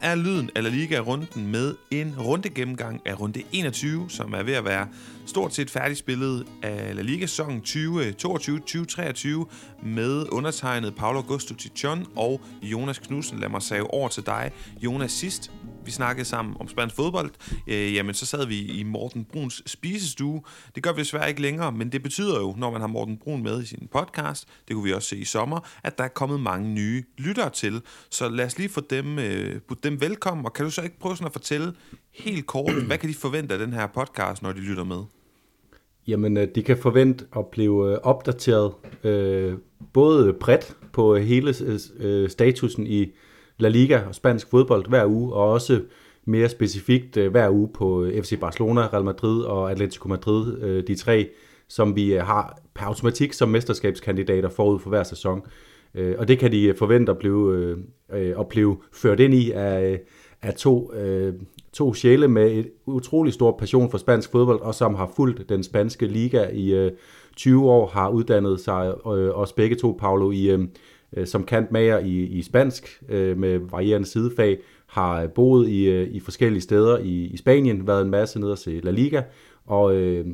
[0.00, 4.54] er lyden af La Liga-runden med en runde gennemgang af runde 21, som er ved
[4.54, 4.88] at være
[5.26, 7.68] stort set færdigspillet af La Liga-sæsonen 2022-2023
[9.82, 13.38] med undertegnet Paolo Augusto Tichon og Jonas Knudsen.
[13.38, 14.52] Lad mig save over til dig.
[14.82, 15.50] Jonas, sidst
[15.84, 17.30] vi snakkede sammen om spansk fodbold,
[17.66, 20.42] øh, jamen så sad vi i Morten Bruns spisestue.
[20.74, 23.42] Det gør vi desværre ikke længere, men det betyder jo, når man har Morten Brun
[23.42, 26.40] med i sin podcast, det kunne vi også se i sommer, at der er kommet
[26.40, 27.82] mange nye lyttere til.
[28.10, 31.16] Så lad os lige få dem, øh, dem velkommen, og kan du så ikke prøve
[31.16, 31.72] sådan at fortælle
[32.14, 35.02] helt kort, hvad kan de forvente af den her podcast, når de lytter med?
[36.06, 38.72] Jamen, øh, de kan forvente at blive øh, opdateret
[39.04, 39.54] øh,
[39.92, 43.12] både bredt på hele øh, øh statusen i
[43.60, 45.80] La Liga og spansk fodbold hver uge, og også
[46.24, 50.86] mere specifikt øh, hver uge på øh, FC Barcelona, Real Madrid og Atletico Madrid, øh,
[50.86, 51.28] de tre,
[51.68, 55.42] som vi har per automatik som mesterskabskandidater forud for hver sæson.
[56.18, 57.76] Og det kan de forvente at blive,
[58.10, 60.00] at blive ført ind i af,
[60.42, 60.92] af to,
[61.72, 65.62] to sjæle med et utrolig stor passion for spansk fodbold, og som har fulgt den
[65.62, 66.90] spanske liga i
[67.36, 70.56] 20 år, har uddannet sig, os begge to, Paulo, i,
[71.16, 76.08] øh, som kantmager i, i spansk øh, med varierende sidefag, har øh, boet i, øh,
[76.08, 79.22] i forskellige steder i, i Spanien, været en masse nede og se La Liga,
[79.66, 80.26] og, øh,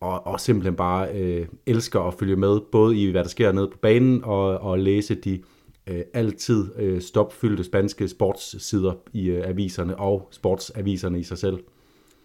[0.00, 3.68] og, og simpelthen bare øh, elsker at følge med, både i hvad der sker nede
[3.68, 5.40] på banen, og, og læse de
[5.86, 11.58] øh, altid øh, stopfyldte spanske sportssider i øh, aviserne, og sportsaviserne i sig selv.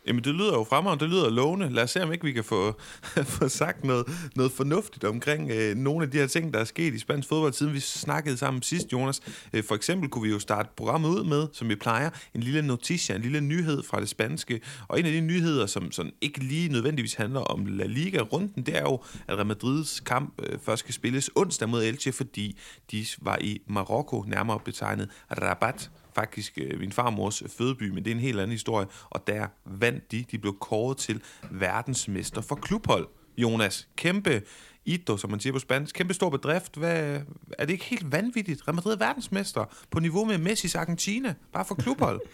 [0.08, 1.70] Jamen, det lyder jo fremragende, det lyder lovende.
[1.70, 2.80] Lad os se, om ikke vi kan få,
[3.38, 6.94] få sagt noget, noget fornuftigt omkring øh, nogle af de her ting, der er sket
[6.94, 9.22] i spansk fodbold, siden vi snakkede sammen sidst, Jonas.
[9.54, 12.62] Øh, for eksempel kunne vi jo starte programmet ud med, som vi plejer, en lille
[12.62, 14.62] noticia, en lille nyhed fra det spanske.
[14.88, 18.78] Og en af de nyheder, som sådan ikke lige nødvendigvis handler om La Liga-runden, det
[18.78, 22.60] er jo, at Real Madrids kamp øh, først skal spilles onsdag mod Elche, fordi
[22.92, 25.10] de var i Marokko, nærmere betegnet
[25.42, 25.90] Rabat
[26.20, 28.88] faktisk øh, min farmors fødeby, men det er en helt anden historie.
[29.10, 30.26] Og der vandt de.
[30.32, 31.22] De blev kåret til
[31.52, 33.08] verdensmester for klubhold.
[33.38, 34.42] Jonas, kæmpe
[34.86, 35.96] ito, som man siger på spansk.
[35.96, 36.78] Kæmpe stor bedrift.
[36.78, 37.20] Hvad,
[37.58, 38.68] er det ikke helt vanvittigt?
[38.68, 42.22] Real Madrid er verdensmester på niveau med Messi's Argentina, bare for klubhold.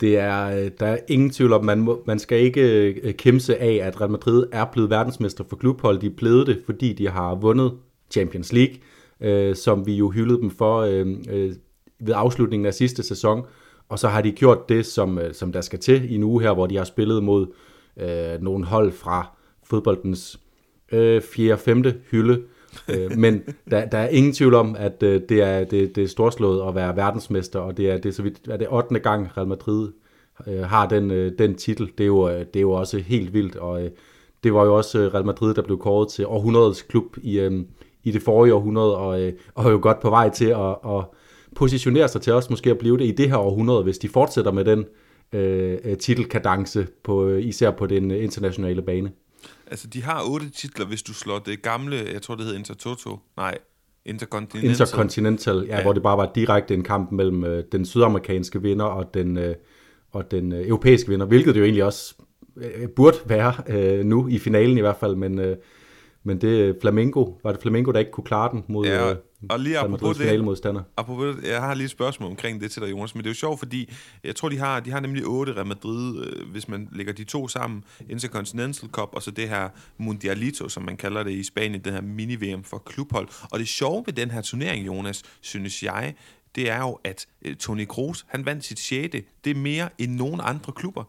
[0.00, 3.54] Det er, øh, der er ingen tvivl om, man, må, man skal ikke øh, kæmpe
[3.54, 6.00] af, at Real Madrid er blevet verdensmester for klubhold.
[6.00, 7.72] De er blevet det, fordi de har vundet
[8.10, 8.76] Champions League,
[9.20, 11.54] øh, som vi jo hyldede dem for øh, øh,
[12.00, 13.46] ved afslutningen af sidste sæson,
[13.88, 16.42] og så har de gjort det, som, øh, som der skal til i en uge
[16.42, 17.46] her, hvor de har spillet mod
[17.96, 20.40] øh, nogle hold fra fodboldens
[20.92, 21.58] øh, 4.
[21.58, 21.84] 5.
[22.10, 22.42] hylde.
[22.88, 26.08] øh, men der, der er ingen tvivl om, at øh, det, er, det, det er
[26.08, 28.98] storslået at være verdensmester, og det er, det er, så vidt, er det 8.
[28.98, 29.92] gang Real Madrid
[30.46, 31.90] øh, har den, øh, den titel.
[31.98, 33.90] Det er, jo, øh, det er jo også helt vildt, og øh,
[34.44, 37.64] det var jo også øh, Real Madrid, der blev kåret til århundredets klub i, øh,
[38.04, 41.04] i det forrige århundrede, og, øh, og er jo godt på vej til at, at
[41.54, 44.52] positionere sig til også måske at blive det i det her århundrede, hvis de fortsætter
[44.52, 44.84] med den
[45.32, 49.12] øh, øh titelkadence, på, øh, især på den internationale bane.
[49.66, 53.18] Altså, de har otte titler, hvis du slår det gamle, jeg tror, det hedder Intertoto.
[53.36, 53.58] Nej,
[54.06, 54.70] Intercontinental.
[54.70, 55.82] Intercontinental, ja, ja.
[55.82, 59.54] hvor det bare var direkte en kamp mellem øh, den sydamerikanske vinder og den, øh,
[60.10, 62.14] og den øh, europæiske vinder, hvilket det jo egentlig også
[62.56, 65.56] øh, burde være øh, nu i finalen i hvert fald, men, øh,
[66.24, 69.16] men det Flamengo, var det Flamengo, der ikke kunne klare den mod, ja, øh,
[69.50, 70.82] og lige apropos det, modstander.
[70.96, 73.30] apropos det, jeg har lige et spørgsmål omkring det til dig, Jonas, men det er
[73.30, 73.92] jo sjovt, fordi
[74.24, 77.24] jeg tror, de har, de har nemlig otte Real Madrid, øh, hvis man lægger de
[77.24, 79.68] to sammen, Intercontinental Cup, og så det her
[79.98, 83.28] Mundialito, som man kalder det i Spanien, det her mini-VM for klubhold.
[83.50, 86.14] Og det sjove ved den her turnering, Jonas, synes jeg,
[86.54, 89.16] det er jo, at øh, Toni Kroos, han vandt sit 6.
[89.44, 91.04] Det er mere end nogen andre klubber.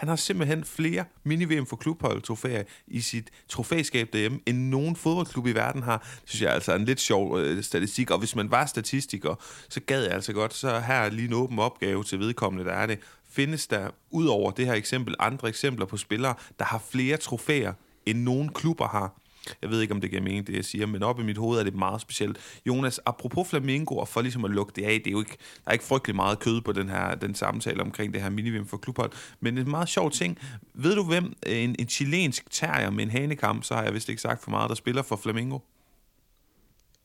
[0.00, 5.46] Han har simpelthen flere mini-VM for klubhold trofæer i sit trofæskab derhjemme, end nogen fodboldklub
[5.46, 5.98] i verden har.
[5.98, 9.34] Det synes jeg altså er en lidt sjov øh, statistik, og hvis man var statistiker,
[9.68, 12.76] så gad jeg altså godt, så her er lige en åben opgave til vedkommende, der
[12.76, 12.98] er det.
[13.30, 17.72] Findes der, ud over det her eksempel, andre eksempler på spillere, der har flere trofæer,
[18.06, 19.20] end nogen klubber har?
[19.62, 21.58] Jeg ved ikke, om det giver mening, det jeg siger, men op i mit hoved
[21.58, 22.38] er det meget specielt.
[22.66, 25.70] Jonas, apropos flamingoer, og for ligesom at lukke det af, det er jo ikke, der
[25.70, 28.76] er ikke frygtelig meget kød på den her den samtale omkring det her minivim for
[28.76, 29.10] klubhold,
[29.40, 30.38] men en meget sjov ting.
[30.74, 34.22] Ved du hvem, en, en chilensk terrier med en hanekamp, så har jeg vist ikke
[34.22, 35.58] sagt for meget, der spiller for Flamingo?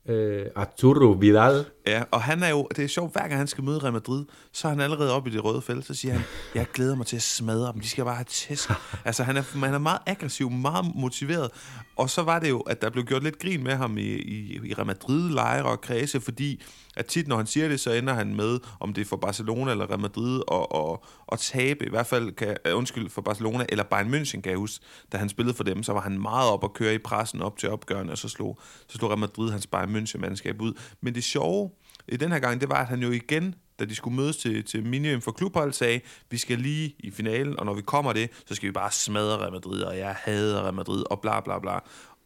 [0.09, 1.65] Øh, Arturo Vidal.
[1.87, 4.25] Ja, og han er jo, det er sjovt, hver gang han skal møde Real Madrid,
[4.51, 6.23] så er han allerede oppe i det røde felt, så siger han,
[6.55, 8.69] jeg glæder mig til at smadre dem, de skal bare have tæsk.
[9.05, 11.51] altså, han er, man er meget aggressiv, meget motiveret,
[11.95, 14.59] og så var det jo, at der blev gjort lidt grin med ham i, i,
[14.63, 16.63] i Real Madrid-lejre og kredse, fordi
[16.95, 19.71] at tit, når han siger det, så ender han med, om det er for Barcelona
[19.71, 23.65] eller Real Madrid, og, og, og tabe, i hvert fald, kan, øh, undskyld, for Barcelona
[23.69, 26.51] eller Bayern München, kan jeg huske, da han spillede for dem, så var han meget
[26.51, 29.51] op at køre i pressen op til opgørende, og så slog, så slog Real Madrid
[29.51, 30.73] hans Bayern München-mandskab ud.
[31.01, 31.71] Men det sjove
[32.07, 34.63] i den her gang, det var, at han jo igen da de skulle mødes til,
[34.63, 38.29] til minimum for klubhold, sagde, vi skal lige i finalen, og når vi kommer det,
[38.45, 41.59] så skal vi bare smadre Real Madrid, og jeg hader Real Madrid, og bla bla
[41.59, 41.79] bla.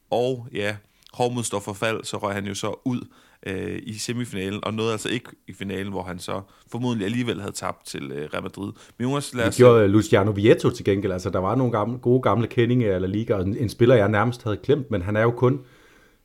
[0.10, 0.76] Og ja,
[1.14, 3.02] Hormuz står for fald, så røg han jo så ud
[3.48, 6.42] øh, i semifinalen, og nåede altså ikke i finalen, hvor han så
[6.72, 8.72] formodentlig alligevel havde tabt til øh, Real Madrid.
[8.98, 9.56] Men Jonas, lad os...
[9.56, 13.08] Det gjorde Luciano Vieto til gengæld, altså der var nogle gamle, gode gamle kendinger eller
[13.08, 15.60] liga, en, en spiller, jeg nærmest havde glemt, men han er jo kun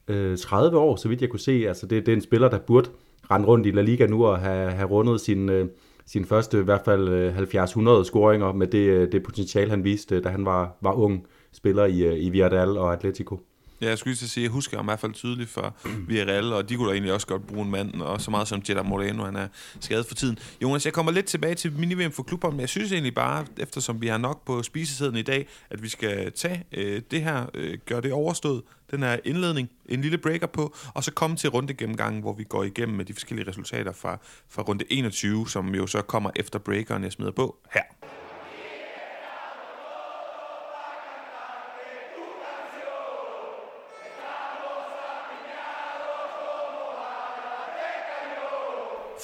[0.07, 1.65] øh, 30 år, så vidt jeg kunne se.
[1.67, 2.89] Altså det, det er en spiller, der burde
[3.31, 5.67] rende rundt i La Liga nu og have, have rundet sin, øh,
[6.05, 7.33] sin første i hvert fald
[7.89, 11.27] 70-100 øh, scoringer med det, øh, det potentiale, han viste, da han var, var ung
[11.53, 13.39] spiller i, øh, i Villarreal og Atletico.
[13.81, 15.75] Ja, jeg skulle lige sige, jeg husker ham i hvert fald tydeligt for
[16.07, 18.61] Villarreal, og de kunne da egentlig også godt bruge en mand, og så meget som
[18.69, 19.47] Jetta Moreno, han er
[19.79, 20.39] skadet for tiden.
[20.61, 24.01] Jonas, jeg kommer lidt tilbage til minivim for klubben, men jeg synes egentlig bare, eftersom
[24.01, 27.77] vi har nok på spisesiden i dag, at vi skal tage øh, det her, øh,
[27.85, 28.61] gøre det overstået,
[28.91, 32.43] den her indledning, en lille breaker på, og så komme til runde gennemgangen, hvor vi
[32.43, 34.17] går igennem med de forskellige resultater fra,
[34.49, 37.83] fra runde 21, som jo så kommer efter breakeren, jeg smider på her.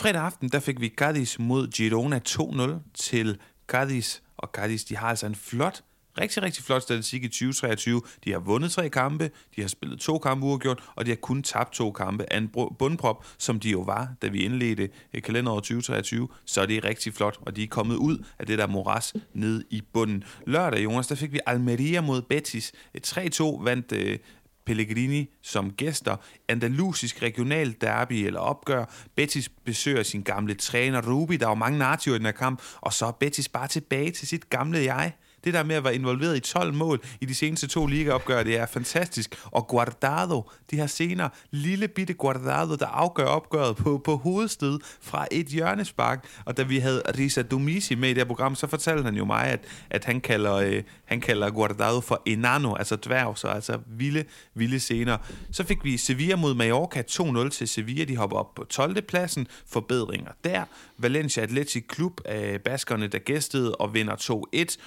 [0.01, 3.37] Fredag aften, der fik vi Cadiz mod Girona 2-0 til
[3.67, 5.83] Cadiz, og Cadiz, de har altså en flot
[6.17, 8.01] rigtig, rigtig flot statistik i 2023.
[8.23, 11.43] De har vundet tre kampe, de har spillet to kampe uafgjort, og de har kun
[11.43, 12.47] tabt to kampe af en
[12.79, 16.27] bundprop, som de jo var, da vi indledte eh, kalenderåret 2023.
[16.45, 19.63] Så det er rigtig flot, og de er kommet ud af det der moras ned
[19.69, 20.23] i bunden.
[20.47, 22.71] Lørdag, Jonas, der fik vi Almeria mod Betis.
[23.07, 24.19] 3-2 vandt øh,
[24.65, 26.15] Pellegrini som gæster.
[26.47, 28.85] Andalusisk regional derby eller opgør.
[29.15, 31.37] Betis besøger sin gamle træner Rubi.
[31.37, 32.61] Der var mange natio i den her kamp.
[32.81, 35.13] Og så er Betis bare tilbage til sit gamle jeg.
[35.43, 38.57] Det der med at være involveret i 12 mål i de seneste to ligaopgør, det
[38.57, 39.35] er fantastisk.
[39.45, 45.27] Og Guardado, de her senere, lille bitte Guardado, der afgør opgøret på, på hovedsted fra
[45.31, 46.25] et hjørnespark.
[46.45, 49.25] Og da vi havde Risa Domisi med i det her program, så fortalte han jo
[49.25, 49.59] mig, at,
[49.89, 54.23] at han, kalder, øh, han kalder Guardado for enano, altså dværg, så altså vilde,
[54.53, 55.17] vilde scener.
[55.51, 58.03] Så fik vi Sevilla mod Mallorca 2-0 til Sevilla.
[58.03, 59.01] De hopper op på 12.
[59.01, 59.47] pladsen.
[59.67, 60.63] Forbedringer der.
[60.97, 64.15] Valencia Athletic Klub af øh, baskerne, der gæstede og vinder
[64.55, 64.77] 2-1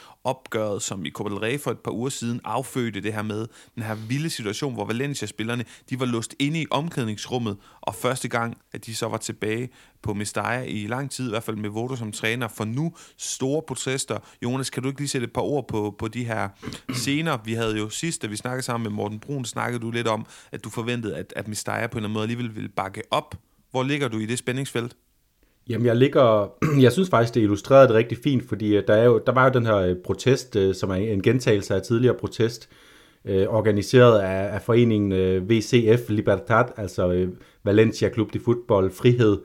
[0.45, 3.47] opgøret, som i Copa del Rey for et par uger siden affødte det her med
[3.75, 8.59] den her vilde situation, hvor Valencia-spillerne de var låst inde i omklædningsrummet, og første gang,
[8.73, 9.69] at de så var tilbage
[10.03, 13.63] på Mestalla i lang tid, i hvert fald med Vodo som træner, for nu store
[13.69, 14.19] protester.
[14.43, 16.49] Jonas, kan du ikke lige sætte et par ord på, på de her
[16.93, 17.39] scener?
[17.45, 20.27] Vi havde jo sidst, da vi snakkede sammen med Morten Brun, snakkede du lidt om,
[20.53, 23.35] at du forventede, at, at Mestalla på en eller anden måde alligevel ville bakke op.
[23.71, 24.97] Hvor ligger du i det spændingsfelt?
[25.69, 26.53] Jamen, jeg ligger,
[26.85, 29.45] jeg synes faktisk, det illustrerede det rigtig fint, fordi øh, der, er jo, der var
[29.45, 32.69] jo den her øh, protest, øh, som er en gentagelse af tidligere protest,
[33.49, 35.13] organiseret af, af foreningen
[35.49, 37.29] VCF Libertad, altså
[37.65, 39.39] Valencia Club de Football Frihed,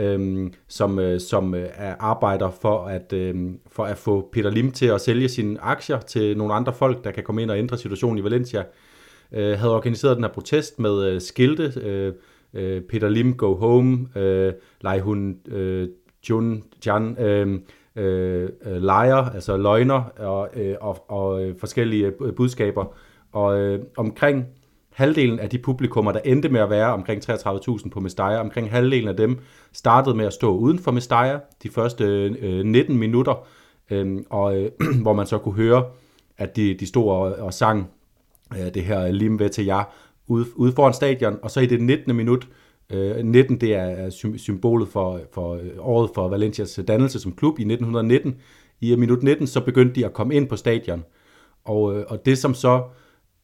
[0.00, 5.00] øhm, som, som er arbejder for at, øhm, for at få Peter Lim til at
[5.00, 8.24] sælge sine aktier til nogle andre folk, der kan komme ind og ændre situationen i
[8.24, 8.62] Valencia,
[9.32, 12.12] øh, havde organiseret den her protest med øh, skilte, øh,
[12.54, 15.88] øh, Peter Lim Go Home, øh, Leihun øh,
[16.30, 17.60] Jun Jan, øh,
[17.96, 22.84] øh, øh lejer, altså løgner og, øh, og, og øh, forskellige øh, budskaber.
[23.32, 24.46] Og øh, omkring
[24.92, 29.08] halvdelen af de publikummer, der endte med at være omkring 33.000 på Mestalla, omkring halvdelen
[29.08, 29.38] af dem
[29.72, 32.04] startede med at stå uden for Mestalla de første
[32.40, 33.46] øh, 19 minutter,
[33.90, 34.70] øh, og øh,
[35.02, 35.84] hvor man så kunne høre,
[36.38, 37.90] at de, de stod og, og sang
[38.52, 39.82] øh, det her Lim Veteja
[40.26, 42.16] ude, ude foran stadion, og så i det 19.
[42.16, 42.48] minut,
[42.90, 47.62] øh, 19 det er symbolet for, for øh, året for Valencias dannelse som klub i
[47.62, 48.34] 1919,
[48.80, 51.04] i øh, minut 19, så begyndte de at komme ind på stadion.
[51.64, 52.82] Og, øh, og det som så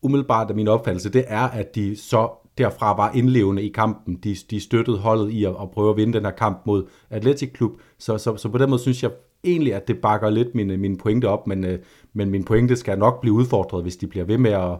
[0.02, 4.16] umiddelbart er min opfattelse, det er, at de så derfra var indlevende i kampen.
[4.16, 7.52] De, de støttede holdet i at, at prøve at vinde den her kamp mod Atletic
[7.52, 7.72] Klub.
[7.98, 9.10] Så, så, så på den måde synes jeg
[9.44, 11.78] egentlig, at det bakker lidt mine, mine pointe op, men, øh,
[12.12, 14.78] men min pointe skal nok blive udfordret, hvis de bliver ved med at,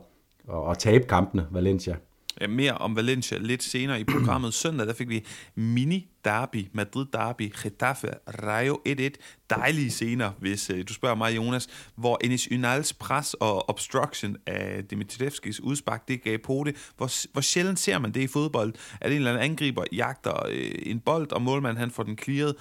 [0.48, 1.96] at, at tabe kampene, Valencia.
[2.40, 4.54] Ja, mere om Valencia lidt senere i programmet.
[4.64, 9.08] Søndag, der fik vi mini-derby, Madrid-derby, Getafe, Rayo 1-1.
[9.50, 14.84] Dejlige scener, hvis øh, du spørger mig, Jonas, hvor Enes Ynals pres og obstruction af
[14.90, 16.92] Dimitrievskis udspark, det gav på det.
[16.96, 20.72] Hvor, hvor sjældent ser man det i fodbold, at en eller anden angriber jagter øh,
[20.82, 22.54] en bold, og målmanden han får den clearet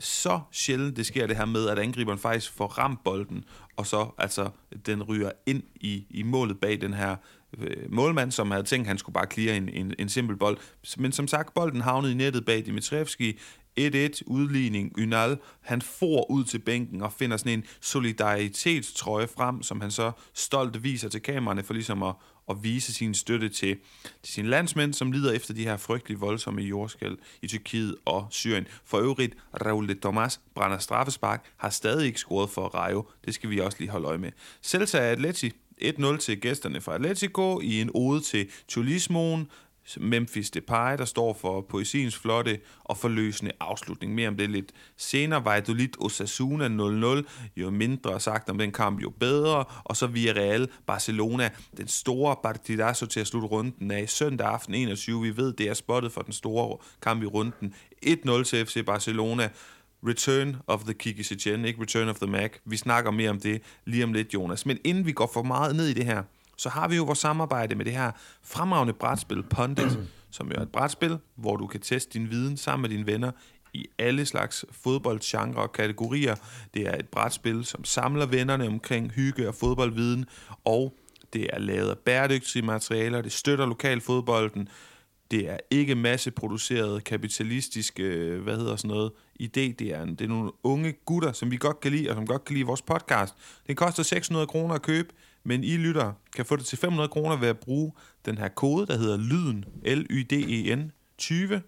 [0.00, 3.44] så sjældent det sker det her med, at angriberen faktisk får ramt bolden,
[3.76, 4.50] og så altså
[4.86, 7.16] den ryger ind i, i målet bag den her
[7.58, 10.58] øh, målmand, som havde tænkt, at han skulle bare klire en, en, en simpel bold.
[10.98, 13.38] Men som sagt, bolden havnede i nettet bag Dimitrievski.
[13.80, 19.80] 1-1, udligning, Ynal, han får ud til bænken og finder sådan en solidaritetstrøje frem, som
[19.80, 22.14] han så stolt viser til kameraerne for ligesom at,
[22.48, 23.76] og vise sin støtte til,
[24.22, 28.66] til sine landsmænd, som lider efter de her frygtelige voldsomme jordskæl i Tyrkiet og Syrien.
[28.84, 29.34] For øvrigt,
[29.66, 33.04] Raul de Tomas brænder straffespark, har stadig ikke scoret for Rayo.
[33.24, 34.30] Det skal vi også lige holde øje med.
[34.62, 35.52] Celta Atleti
[35.82, 39.50] 1-0 til gæsterne fra Atletico i en ode til Turismoen.
[39.96, 44.14] Memphis Depay, der står for poesiens flotte og forløsende afslutning.
[44.14, 45.44] Mere om det lidt senere.
[45.44, 47.50] Valladolid Osasuna 0-0.
[47.56, 49.64] Jo mindre sagt om den kamp, jo bedre.
[49.84, 51.50] Og så Villarreal Barcelona.
[51.76, 55.22] Den store partidazo til at slutte runden af søndag aften 21.
[55.22, 57.74] Vi ved, det er spottet for den store kamp i runden.
[58.06, 59.48] 1-0 til FC Barcelona.
[60.06, 62.52] Return of the Kiki Setien, ikke Return of the Mac.
[62.64, 64.66] Vi snakker mere om det lige om lidt, Jonas.
[64.66, 66.22] Men inden vi går for meget ned i det her,
[66.58, 68.10] så har vi jo vores samarbejde med det her
[68.42, 69.98] fremragende brætspil Pundit,
[70.30, 73.30] som jo er et brætspil, hvor du kan teste din viden sammen med dine venner
[73.74, 76.34] i alle slags fodboldgenre og kategorier.
[76.74, 80.24] Det er et brætspil, som samler vennerne omkring hygge og fodboldviden,
[80.64, 80.94] og
[81.32, 84.68] det er lavet af bæredygtige materialer, det støtter lokal fodbolden,
[85.30, 89.12] det er ikke masseproduceret kapitalistisk, øh, hvad hedder sådan noget,
[89.42, 89.74] idé.
[89.78, 92.44] Det er, det er nogle unge gutter, som vi godt kan lide, og som godt
[92.44, 93.34] kan lide vores podcast.
[93.66, 95.08] Det koster 600 kroner at købe,
[95.44, 97.92] men I lytter kan få det til 500 kroner ved at bruge
[98.24, 101.62] den her kode, der hedder LYDEN, L-Y-D-E-N 20,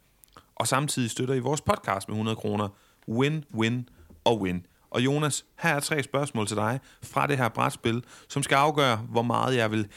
[0.54, 2.68] og samtidig støtter I vores podcast med 100 kroner.
[3.08, 3.88] Win, win
[4.24, 4.66] og win.
[4.90, 8.96] Og Jonas, her er tre spørgsmål til dig fra det her brætspil, som skal afgøre,
[8.96, 9.88] hvor meget jeg vil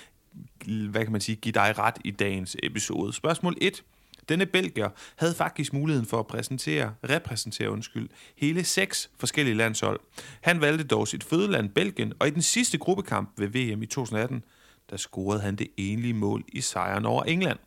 [0.90, 3.14] hvad kan man sige, give dig ret i dagens episode.
[3.14, 3.84] Spørgsmål 1.
[4.30, 10.00] Denne belgier havde faktisk muligheden for at præsentere, repræsentere undskyld, hele seks forskellige landshold.
[10.42, 14.44] Han valgte dog sit fødeland Belgien, og i den sidste gruppekamp ved VM i 2018,
[14.90, 17.60] der scorede han det enlige mål i sejren over England.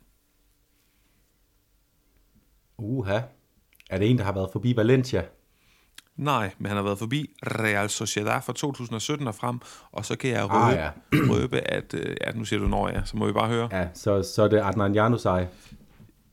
[2.77, 3.19] Uha.
[3.89, 5.23] Er det en, der har været forbi Valencia?
[6.17, 9.59] Nej, men han har været forbi Real Sociedad fra 2017 og frem,
[9.91, 10.89] og så kan jeg røbe, ah, ja.
[11.33, 13.69] røbe at, øh, at nu siger du når ja, så må vi bare høre.
[13.71, 15.47] Ja, så, så er det Adnan Janusaj.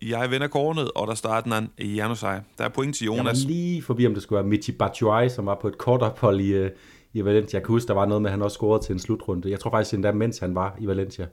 [0.02, 2.40] Jeg vender kornet, og der starter Adnan Janusaj.
[2.58, 3.18] Der er point til Jonas.
[3.18, 6.02] Jeg var lige forbi, om det skulle være Michi Batshuayi, som var på et kort
[6.02, 6.70] ophold i, øh,
[7.12, 7.56] i Valencia.
[7.56, 9.50] Jeg kan huske, der var noget med, at han også scorede til en slutrunde.
[9.50, 11.26] Jeg tror faktisk endda, mens han var i Valencia.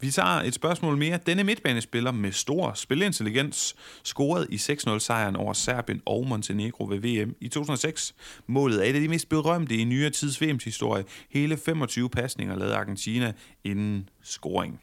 [0.00, 1.18] Vi tager et spørgsmål mere.
[1.26, 7.48] Denne midtbanespiller med stor spilintelligens scorede i 6-0-sejren over Serbien og Montenegro ved VM i
[7.48, 8.14] 2006.
[8.46, 11.04] Målet er et af de mest berømte i nyere tids VM's historie.
[11.30, 13.32] Hele 25 pasninger lavede Argentina
[13.64, 14.80] inden scoring.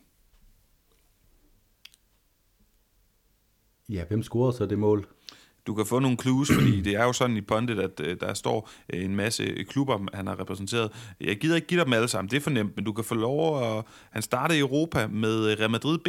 [3.93, 5.07] Ja, hvem scorede så det mål?
[5.67, 8.33] du kan få nogle clues, fordi det er jo sådan i Pondit, at øh, der
[8.33, 10.91] står øh, en masse klubber, han har repræsenteret.
[11.21, 13.63] Jeg gider ikke give dem alle sammen, det er fornemt, men du kan få lov
[13.63, 13.83] at...
[14.11, 16.07] Han startede i Europa med øh, Real Madrid B,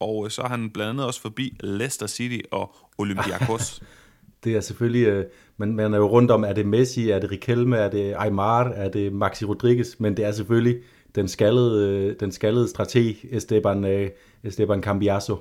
[0.00, 3.82] og øh, så er han blandt andet også forbi Leicester City og Olympiakos.
[4.44, 5.06] det er selvfølgelig...
[5.06, 5.24] Øh,
[5.56, 8.64] man, man er jo rundt om, er det Messi, er det Riquelme, er det Aymar,
[8.64, 10.78] er det Maxi Rodriguez, men det er selvfølgelig
[11.14, 14.10] den skaldede, øh, den skaldede strateg Esteban, øh,
[14.44, 15.36] Esteban Cambiaso.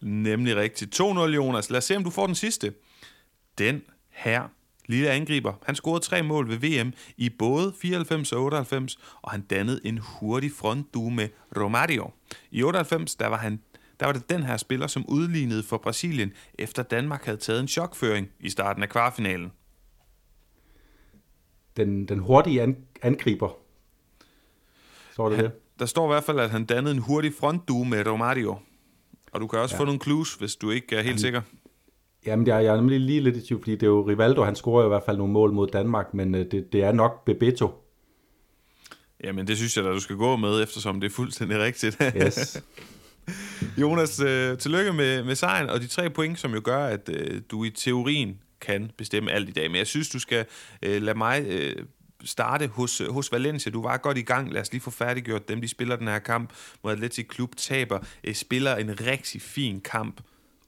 [0.00, 1.00] Nemlig rigtigt.
[1.00, 1.70] 2-0, Jonas.
[1.70, 2.74] Lad os se, om du får den sidste.
[3.58, 4.48] Den her
[4.86, 5.52] lille angriber.
[5.62, 9.98] Han scorede tre mål ved VM i både 94 og 98, og han dannede en
[9.98, 12.10] hurtig frontdue med Romario.
[12.50, 13.60] I 98, der var han
[14.00, 17.68] der var det den her spiller, som udlignede for Brasilien, efter Danmark havde taget en
[17.68, 19.52] chokføring i starten af kvartfinalen.
[21.76, 23.56] Den, den hurtige an, angriber.
[25.12, 25.52] Så det han, det?
[25.78, 28.58] Der står i hvert fald, at han dannede en hurtig frontdue med Romario.
[29.32, 29.80] Og du kan også ja.
[29.80, 31.40] få nogle clues, hvis du ikke er helt Jamen, sikker.
[32.26, 34.56] Jamen, jeg, jeg er nemlig lige lidt i tvivl, fordi det er jo Rivaldo, han
[34.56, 37.70] scorer i hvert fald nogle mål mod Danmark, men øh, det, det er nok Bebeto.
[39.24, 42.02] Jamen, det synes jeg da, du skal gå med, eftersom det er fuldstændig rigtigt.
[42.16, 42.62] Yes.
[43.82, 47.40] Jonas, øh, tillykke med, med sejren og de tre point, som jo gør, at øh,
[47.50, 49.70] du i teorien kan bestemme alt i dag.
[49.70, 50.44] Men jeg synes, du skal
[50.82, 51.76] øh, lade mig øh,
[52.24, 53.72] starte hos, øh, hos Valencia.
[53.72, 54.52] Du var godt i gang.
[54.52, 55.60] Lad os lige få færdiggjort dem.
[55.60, 56.52] De spiller den her kamp
[56.84, 60.20] mod Atletic Klub, taber, øh, spiller en rigtig fin kamp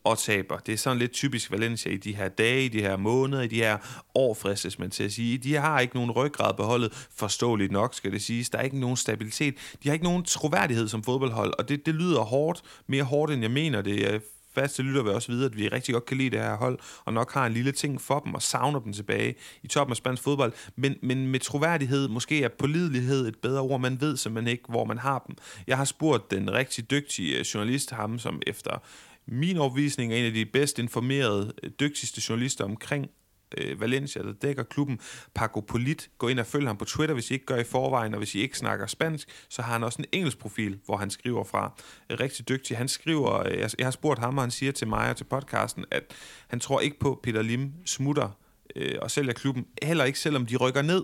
[0.04, 0.58] og taber.
[0.58, 3.46] Det er sådan lidt typisk Valencia i de her dage, i de her måneder, i
[3.46, 3.78] de her
[4.14, 5.38] år, fristes man til at sige.
[5.38, 8.50] De har ikke nogen ryggrad beholdet, forståeligt nok skal det siges.
[8.50, 9.54] Der er ikke nogen stabilitet.
[9.82, 13.42] De har ikke nogen troværdighed som fodboldhold, og det, det lyder hårdt, mere hårdt end
[13.42, 14.20] jeg mener det øh,
[14.54, 17.12] faste lytter vil også vide, at vi rigtig godt kan lide det her hold, og
[17.12, 20.22] nok har en lille ting for dem, og savner dem tilbage i toppen af spansk
[20.22, 20.52] fodbold.
[20.76, 24.84] Men, men med troværdighed, måske er pålidelighed et bedre ord, man ved simpelthen ikke, hvor
[24.84, 25.36] man har dem.
[25.66, 28.78] Jeg har spurgt den rigtig dygtige øh, journalist, ham som efter
[29.26, 33.10] min overvisning er en af de bedst informerede, øh, dygtigste journalister omkring
[33.58, 35.00] øh, Valencia, der dækker klubben,
[35.34, 36.10] Paco Polit.
[36.18, 38.34] Gå ind og følg ham på Twitter, hvis I ikke gør i forvejen, og hvis
[38.34, 41.72] I ikke snakker spansk, så har han også en engelsk profil, hvor han skriver fra.
[42.10, 42.76] Rigtig dygtig.
[42.76, 45.24] Han skriver, øh, jeg, jeg har spurgt ham, og han siger til mig og til
[45.24, 46.02] podcasten, at
[46.48, 48.28] han tror ikke på, at Peter Lim smutter
[48.76, 51.02] øh, og sælger klubben, heller ikke selvom de rykker ned.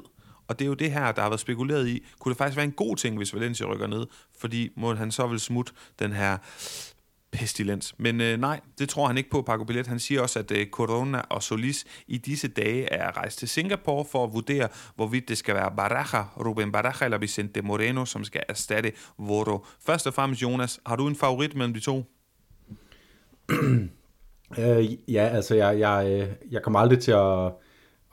[0.48, 2.04] Og det er jo det her, der har været spekuleret i.
[2.20, 4.06] Kunne det faktisk være en god ting, hvis Valencia rykker ned?
[4.38, 6.38] Fordi må han så vil smutte den her
[7.36, 7.94] pestilens.
[7.98, 9.86] Men øh, nej, det tror han ikke på, Paco Billet.
[9.86, 14.04] Han siger også, at øh, Corona og Solis i disse dage er rejst til Singapore
[14.04, 18.42] for at vurdere, hvorvidt det skal være Baraja, Ruben Baraja eller Vicente Moreno, som skal
[18.48, 19.66] erstatte Voro.
[19.86, 22.04] Først og fremmest, Jonas, har du en favorit mellem de to?
[24.58, 27.52] øh, ja, altså jeg, jeg, øh, jeg kommer aldrig til at,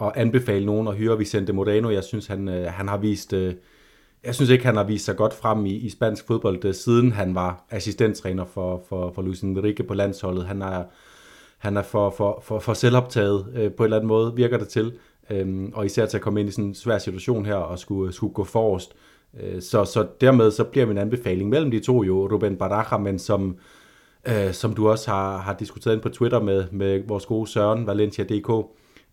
[0.02, 1.90] at anbefale nogen at hyre Vicente Moreno.
[1.90, 3.34] Jeg synes, han, øh, han har vist...
[3.34, 3.54] Øh,
[4.26, 7.12] jeg synes ikke, han har vist sig godt frem i, i spansk fodbold, øh, siden
[7.12, 10.46] han var assistenttræner for, for, for Luis Enrique på landsholdet.
[10.46, 10.84] Han er,
[11.58, 14.68] han er for, for, for, for selvoptaget øh, på en eller anden måde, virker det
[14.68, 14.94] til.
[15.30, 18.14] Øhm, og især til at komme ind i sådan en svær situation her og skulle,
[18.14, 18.94] skulle gå forrest.
[19.40, 23.20] Øh, så, så dermed så bliver min anbefaling mellem de to jo Ruben Baraja, men
[23.20, 23.58] som,
[24.28, 27.88] øh, som du også har, har diskuteret ind på Twitter med, med vores gode Søren
[27.88, 28.50] Valencia.dk,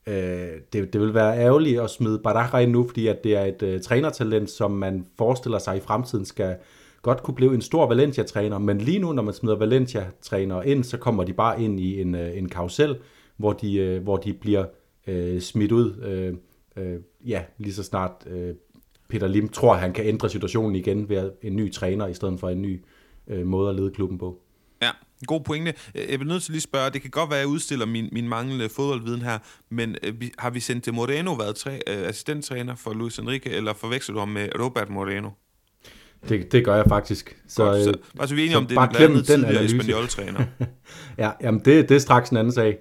[0.07, 3.45] Øh, det, det vil være ærgerligt at smide Baraja ind nu, fordi at det er
[3.45, 6.57] et øh, trænertalent, som man forestiller sig i fremtiden skal
[7.02, 10.97] godt kunne blive en stor Valencia-træner, men lige nu, når man smider Valencia-trænere ind, så
[10.97, 12.97] kommer de bare ind i en, øh, en karusel,
[13.37, 14.64] hvor de, øh, hvor de bliver
[15.07, 16.35] øh, smidt ud, øh,
[16.85, 18.54] øh, ja, lige så snart øh,
[19.09, 22.40] Peter Lim tror, at han kan ændre situationen igen ved en ny træner, i stedet
[22.40, 22.85] for en ny
[23.28, 24.40] øh, måde at lede klubben på.
[25.27, 25.75] God pointe.
[25.95, 28.09] Jeg bliver nødt til lige at spørge, det kan godt være, at jeg udstiller min,
[28.12, 29.39] min manglende fodboldviden her,
[29.71, 34.19] men øh, har Vicente Moreno været træ, øh, assistenttræner for Luis Enrique, eller forveksler du
[34.19, 35.31] ham med Robert Moreno?
[36.29, 37.37] Det, det gør jeg faktisk.
[37.49, 40.45] Så, godt, så, øh, altså, vi er enige om, det er blandt andet tidligere Espanol-træner.
[41.19, 42.79] ja, jamen det, det er straks en anden sag.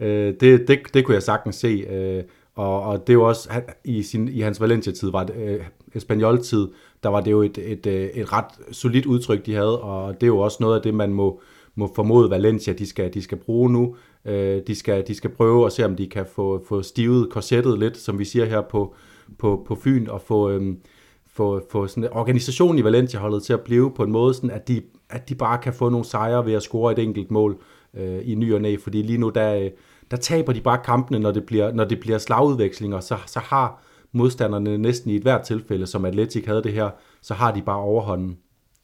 [0.00, 1.68] Øh, det, det, det kunne jeg sagtens se.
[1.68, 5.36] Øh, og, og det er jo også, han, i, sin, i hans Valencia-tid, var det,
[5.36, 5.60] øh,
[5.94, 6.68] Espanol-tid,
[7.02, 10.22] der var det jo et, et, et, et ret solidt udtryk, de havde, og det
[10.22, 11.42] er jo også noget af det, man må,
[11.74, 13.96] må formode Valencia, de skal, de skal bruge nu.
[14.24, 17.78] Øh, de, skal, de skal prøve at se, om de kan få, få stivet korsettet
[17.78, 18.94] lidt, som vi siger her på,
[19.38, 20.78] på, på Fyn, og få, øhm,
[21.26, 24.82] få, få sådan organisationen i Valencia-holdet til at blive på en måde, sådan at, de,
[25.10, 27.62] at de bare kan få nogle sejre ved at score et enkelt mål
[27.94, 29.70] øh, i ny og næ, fordi lige nu, der, øh,
[30.10, 33.82] der taber de bare kampene, når det bliver, når det bliver slagudvekslinger, så, så har
[34.12, 36.90] modstanderne næsten i et hvert tilfælde, som Atletic havde det her,
[37.22, 38.38] så har de bare overhånden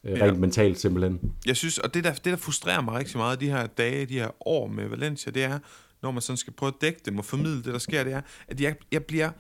[0.08, 0.40] øh, rent ja.
[0.40, 1.20] mentalt simpelthen.
[1.46, 4.14] Jeg synes, og det der, det der frustrerer mig rigtig meget de her dage, de
[4.14, 5.58] her år med Valencia, det er,
[6.02, 8.20] når man sådan skal prøve at dække dem og formidle det, der sker, det er,
[8.48, 9.30] at jeg, jeg bliver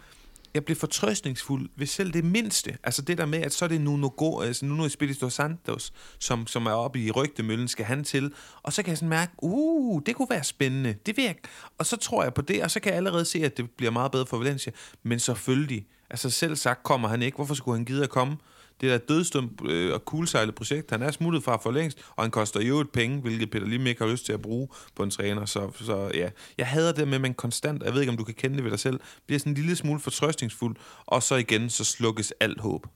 [0.54, 2.78] jeg bliver fortrøstningsfuld ved selv det mindste.
[2.84, 6.46] Altså det der med, at så er det Nuno, Go, altså Nuno Espirito Santos, som,
[6.46, 8.32] som er oppe i rygtemøllen, skal han til.
[8.62, 10.94] Og så kan jeg sådan mærke, uh, det kunne være spændende.
[11.06, 11.34] Det vil jeg.
[11.78, 13.90] Og så tror jeg på det, og så kan jeg allerede se, at det bliver
[13.90, 14.72] meget bedre for Valencia.
[15.02, 17.36] Men selvfølgelig, altså selv sagt kommer han ikke.
[17.36, 18.36] Hvorfor skulle han gide at komme?
[18.80, 20.90] Det er et dødstømt øh, og kuglesejlet projekt.
[20.90, 23.86] Han er smuttet fra for længst, og han koster jo et penge, hvilket Peter Lim
[23.86, 25.44] ikke har lyst til at bruge på en træner.
[25.44, 28.24] Så, så ja, jeg hader det med, at man konstant, jeg ved ikke, om du
[28.24, 31.70] kan kende det ved dig selv, bliver sådan en lille smule fortrøstningsfuld, og så igen,
[31.70, 32.86] så slukkes alt håb.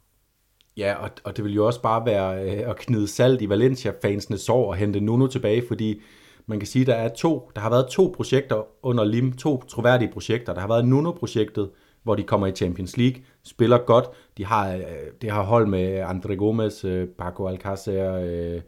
[0.77, 4.39] Ja, og, og det vil jo også bare være øh, at knide salt i Valencia-fansene
[4.39, 6.01] sår og hente Nuno tilbage, fordi
[6.47, 10.13] man kan sige, der er to, der har været to projekter under Lim, to troværdige
[10.13, 10.55] projekter.
[10.55, 11.71] Der har været Nuno-projektet,
[12.03, 14.05] hvor de kommer i Champions League, spiller godt.
[14.37, 18.61] De har, øh, det de har hold med Andre Gomes, øh, Paco Alcácer, øh,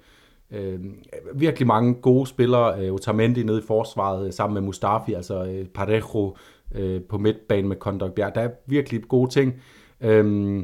[0.50, 0.80] øh,
[1.34, 2.80] virkelig mange gode spillere.
[2.80, 6.36] Øh, Otamendi nede i forsvaret øh, sammen med Mustafi, altså øh, Parejo
[6.74, 8.34] øh, på midtbanen med Kondok Bjerg.
[8.34, 9.54] Der er virkelig gode ting.
[10.00, 10.62] Øh,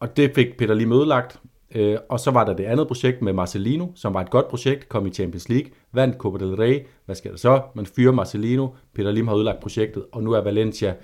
[0.00, 1.40] og det fik Peter lige mødelagt.
[1.74, 4.88] Øh, og så var der det andet projekt med Marcelino, som var et godt projekt,
[4.88, 6.80] kom i Champions League, vandt Copa del Rey.
[7.04, 7.62] Hvad sker der så?
[7.74, 10.94] Man fyrer Marcelino, Peter Lim har ødelagt projektet, og nu er Valencia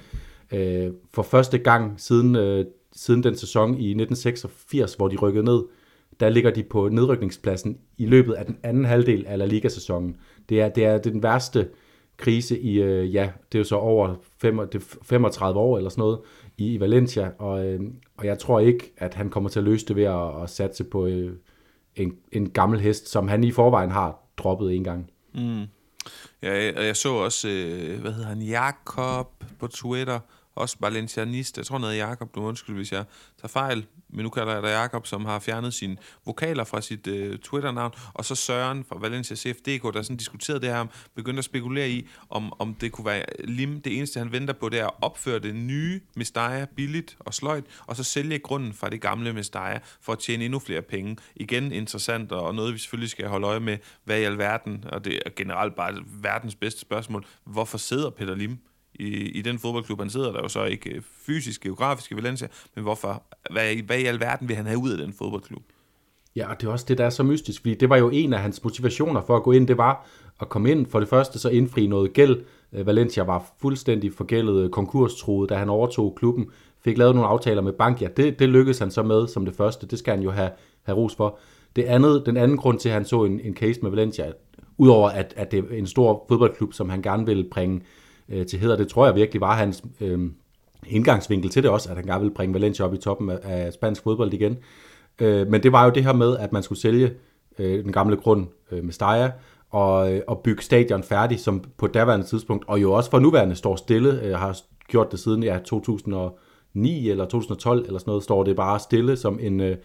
[0.52, 5.62] øh, for første gang siden, øh, siden den sæson i 1986, hvor de rykkede ned,
[6.20, 10.16] der ligger de på nedrykningspladsen i løbet af den anden halvdel af La Liga-sæsonen.
[10.48, 11.68] Det er, det er den værste
[12.16, 14.14] krise i, øh, ja, det er jo så over
[15.02, 16.18] 35 år eller sådan noget,
[16.58, 17.80] i, i Valencia, og, øh,
[18.16, 20.84] og jeg tror ikke, at han kommer til at løse det ved at, at satse
[20.84, 21.32] på øh,
[21.96, 25.10] en, en gammel hest, som han i forvejen har droppet en gang.
[25.34, 25.62] Mm.
[26.42, 30.20] Ja, og jeg så også, øh, hvad hedder han, Jakob på Twitter,
[30.58, 31.56] også valencianist.
[31.56, 33.04] Jeg tror, han hedder Jakob, du undskyld, hvis jeg
[33.40, 33.86] tager fejl.
[34.10, 37.92] Men nu kalder jeg dig Jakob, som har fjernet sine vokaler fra sit øh, Twitter-navn.
[38.14, 42.08] Og så Søren fra Valencia CFDK, der sådan diskuterede det her, begyndte at spekulere i,
[42.30, 43.80] om, om det kunne være Lim.
[43.80, 47.64] Det eneste, han venter på, det er at opføre det nye Mestaya billigt og sløjt,
[47.86, 51.16] og så sælge grunden fra det gamle Mestaya for at tjene endnu flere penge.
[51.36, 55.22] Igen interessant, og noget, vi selvfølgelig skal holde øje med, hvad i alverden, og det
[55.26, 58.58] er generelt bare verdens bedste spørgsmål, hvorfor sidder Peter Lim
[58.98, 59.08] i,
[59.38, 62.82] i den fodboldklub, han sidder der jo så ikke øh, fysisk, geografisk i Valencia, men
[62.82, 65.62] hvorfor, hvad, hvad i alverden vil han have ud af den fodboldklub?
[66.36, 68.32] Ja, og det er også det, der er så mystisk, fordi det var jo en
[68.32, 70.06] af hans motivationer for at gå ind, det var
[70.40, 72.40] at komme ind for det første så indfri noget gæld.
[72.72, 76.46] Øh, Valencia var fuldstændig forgældet øh, konkurstroet, da han overtog klubben.
[76.84, 78.08] fik lavet nogle aftaler med Bankia.
[78.16, 79.86] Det, det lykkedes han så med som det første.
[79.86, 80.50] Det skal han jo have,
[80.82, 81.38] have ros for.
[81.76, 84.32] Det andet, den anden grund til, at han så en, en case med Valencia,
[84.76, 87.80] udover at, at det er en stor fodboldklub, som han gerne vil bringe
[88.28, 90.30] øh, til heder, det tror jeg virkelig var hans øh,
[90.86, 93.72] indgangsvinkel til det også, at han gerne ville bringe Valencia op i toppen af, af
[93.72, 94.56] spansk fodbold igen.
[95.20, 97.12] Øh, men det var jo det her med, at man skulle sælge
[97.58, 99.28] øh, den gamle grund øh, med Steyr,
[99.70, 103.54] og, øh, og bygge stadion færdig, som på daværende tidspunkt, og jo også for nuværende
[103.54, 108.44] står stille, øh, har gjort det siden ja, 2009 eller 2012 eller sådan noget, står
[108.44, 109.76] det bare stille som en, øh,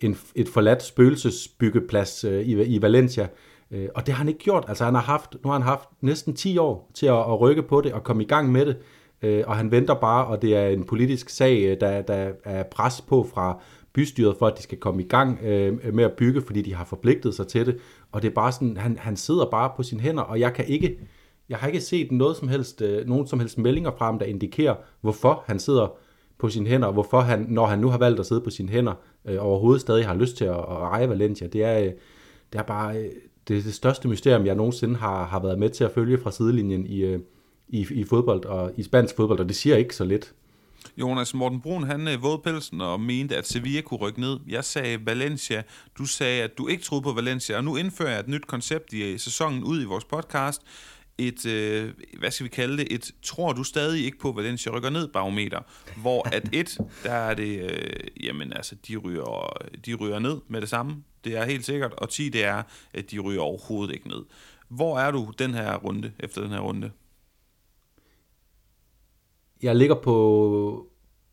[0.00, 3.28] en, et forladt spøgelsesbyggeplads øh, i, i Valencia.
[3.72, 4.64] Øh, og det har han ikke gjort.
[4.68, 7.62] Altså han har haft, nu har han haft næsten 10 år til at, at rykke
[7.62, 8.76] på det og komme i gang med det.
[9.22, 12.62] Øh, og han venter bare, og det er en politisk sag, øh, der, der er
[12.62, 13.60] pres på fra
[13.92, 16.84] bystyret for, at de skal komme i gang øh, med at bygge, fordi de har
[16.84, 17.78] forpligtet sig til det.
[18.12, 20.64] Og det er bare sådan, han, han sidder bare på sine hænder, og jeg kan
[20.68, 20.98] ikke,
[21.48, 24.26] jeg har ikke set noget som helst, øh, nogen som helst meldinger fra ham, der
[24.26, 25.94] indikerer, hvorfor han sidder
[26.38, 28.68] på sine hænder, og hvorfor han, når han nu har valgt at sidde på sine
[28.68, 31.46] hænder, øh, overhovedet stadig har lyst til at, at eje Valencia.
[31.46, 31.92] Det er, øh,
[32.52, 33.10] det er bare øh,
[33.48, 36.30] det, er det største mysterium, jeg nogensinde har, har været med til at følge fra
[36.30, 37.20] sidelinjen i, øh,
[37.68, 40.34] i, i fodbold og i spansk fodbold, og det siger ikke så lidt.
[40.96, 44.38] Jonas Morten Brun, han øh, våd pelsen og mente, at Sevilla kunne rykke ned.
[44.48, 45.62] Jeg sagde Valencia.
[45.98, 48.92] Du sagde, at du ikke troede på Valencia, og nu indfører jeg et nyt koncept
[48.92, 50.62] i øh, sæsonen ud i vores podcast.
[51.18, 54.90] Et, øh, hvad skal vi kalde det, et tror du stadig ikke på Valencia rykker
[54.90, 55.60] ned barometer,
[55.96, 60.60] hvor at et, der er det, øh, jamen altså, de ryger, de ryger ned med
[60.60, 62.62] det samme, det er helt sikkert, og 10 det er,
[62.94, 64.24] at de ryger overhovedet ikke ned.
[64.68, 66.90] Hvor er du den her runde, efter den her runde?
[69.62, 70.86] jeg ligger på,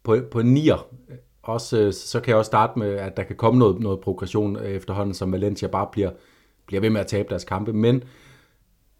[0.03, 0.87] på, på nier.
[1.43, 4.55] Også, øh, så kan jeg også starte med, at der kan komme noget, noget progression
[4.55, 6.11] øh, efterhånden, som Valencia bare bliver,
[6.65, 7.73] bliver ved med at tabe deres kampe.
[7.73, 8.03] Men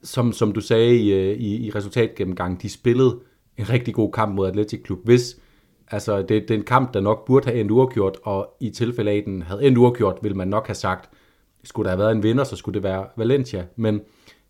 [0.03, 3.19] som, som du sagde i, øh, i, i resultatgennemgangen, de spillede
[3.57, 4.99] en rigtig god kamp mod Atletic Klub.
[5.03, 5.37] Hvis,
[5.91, 9.11] altså det, det er en kamp, der nok burde have endt uafgjort, og i tilfælde
[9.11, 11.09] af, den havde endt uafgjort, ville man nok have sagt,
[11.63, 13.65] skulle der have været en vinder, så skulle det være Valencia.
[13.75, 14.01] Men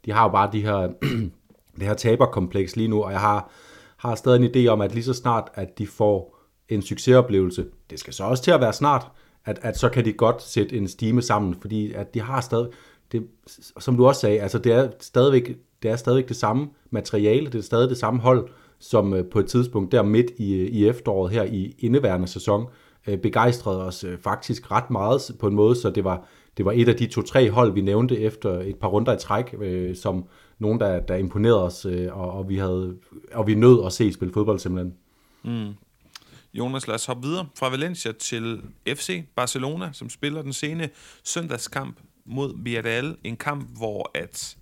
[0.06, 0.88] de har jo bare de her,
[1.80, 3.52] det her taberkompleks lige nu, og jeg har,
[3.98, 8.00] har stadig en idé om, at lige så snart, at de får en succesoplevelse, det
[8.00, 9.08] skal så også til at være snart,
[9.46, 12.68] at, at så kan de godt sætte en stime sammen, fordi at de har stadig,
[13.12, 13.28] det,
[13.80, 17.56] som du også sagde, altså det er stadigvæk det er stadigvæk det samme materiale, det
[17.56, 20.88] er stadig det samme hold, som øh, på et tidspunkt der midt i, øh, i
[20.88, 22.66] efteråret her i indeværende sæson
[23.08, 26.90] øh, begejstrede os faktisk ret meget på en måde, så det var, det var et
[26.90, 29.56] af de to-tre hold, vi nævnte efter et par runder i træk,
[29.96, 30.26] som,
[30.60, 32.96] nogen, der, der imponerede os, og, og, vi havde,
[33.34, 34.94] og vi nød at se spille fodbold simpelthen.
[35.44, 35.74] Mm.
[36.54, 40.90] Jonas, lad os hoppe videre fra Valencia til FC Barcelona, som spiller den sene
[41.24, 43.18] søndagskamp mod Villarreal.
[43.24, 44.58] En kamp, hvor at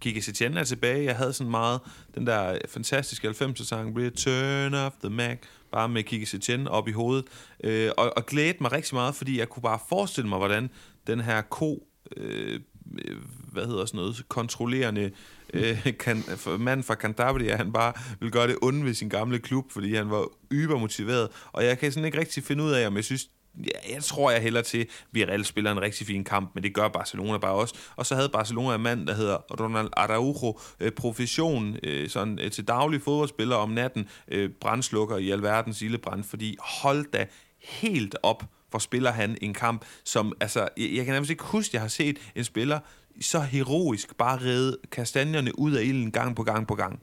[0.00, 1.04] Kike Setien er tilbage.
[1.04, 1.80] Jeg havde sådan meget
[2.14, 5.38] den der fantastiske 90'er-sang, Return of the Mac,
[5.72, 7.24] bare med Kike Setien op i hovedet.
[7.64, 10.70] Øh, og, og glædede mig rigtig meget, fordi jeg kunne bare forestille mig, hvordan
[11.06, 12.60] den her ko øh,
[13.08, 13.16] øh
[13.52, 15.10] hvad hedder sådan noget, kontrollerende
[15.54, 16.24] øh, kan,
[16.58, 20.10] mand fra Cantabria, han bare vil gøre det onde ved sin gamle klub, fordi han
[20.10, 21.28] var ybermotiveret.
[21.52, 24.30] Og jeg kan sådan ikke rigtig finde ud af, om jeg synes, ja, jeg tror
[24.30, 27.52] jeg heller til, at Villarreal spiller en rigtig fin kamp, men det gør Barcelona bare
[27.52, 27.74] også.
[27.96, 32.50] Og så havde Barcelona en mand, der hedder Ronald Araujo, øh, profession øh, sådan, øh,
[32.50, 37.26] til daglig fodboldspiller om natten, øh, brændslukker i alverdens ildebrand, fordi hold da
[37.60, 41.70] helt op hvor spiller han en kamp, som, altså, jeg, jeg kan nærmest ikke huske,
[41.70, 42.80] at jeg har set en spiller
[43.20, 47.00] så heroisk bare redde kastanjerne ud af ilden gang på gang på gang.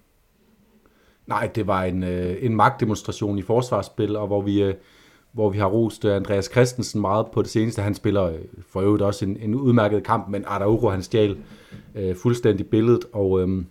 [1.27, 4.75] Nej, det var en, øh, en magtdemonstration i forsvarsspil, og hvor vi, øh,
[5.35, 7.81] hvor vi har rost øh, Andreas Christensen meget på det seneste.
[7.81, 8.35] Han spiller øh,
[8.69, 11.37] for øvrigt også en, en udmærket kamp, men Araujo han stjal
[11.95, 13.63] øh, fuldstændig billedet, og, øh,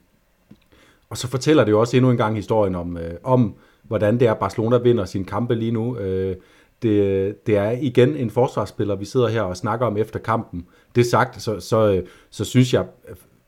[1.11, 4.29] og så fortæller det jo også endnu en gang historien om, øh, om hvordan det
[4.29, 5.99] er, Barcelona vinder sin kampe lige nu.
[5.99, 6.37] Øh,
[6.83, 10.67] det, det er igen en forsvarsspiller, vi sidder her og snakker om efter kampen.
[10.95, 12.87] Det sagt, så, så, øh, så synes jeg,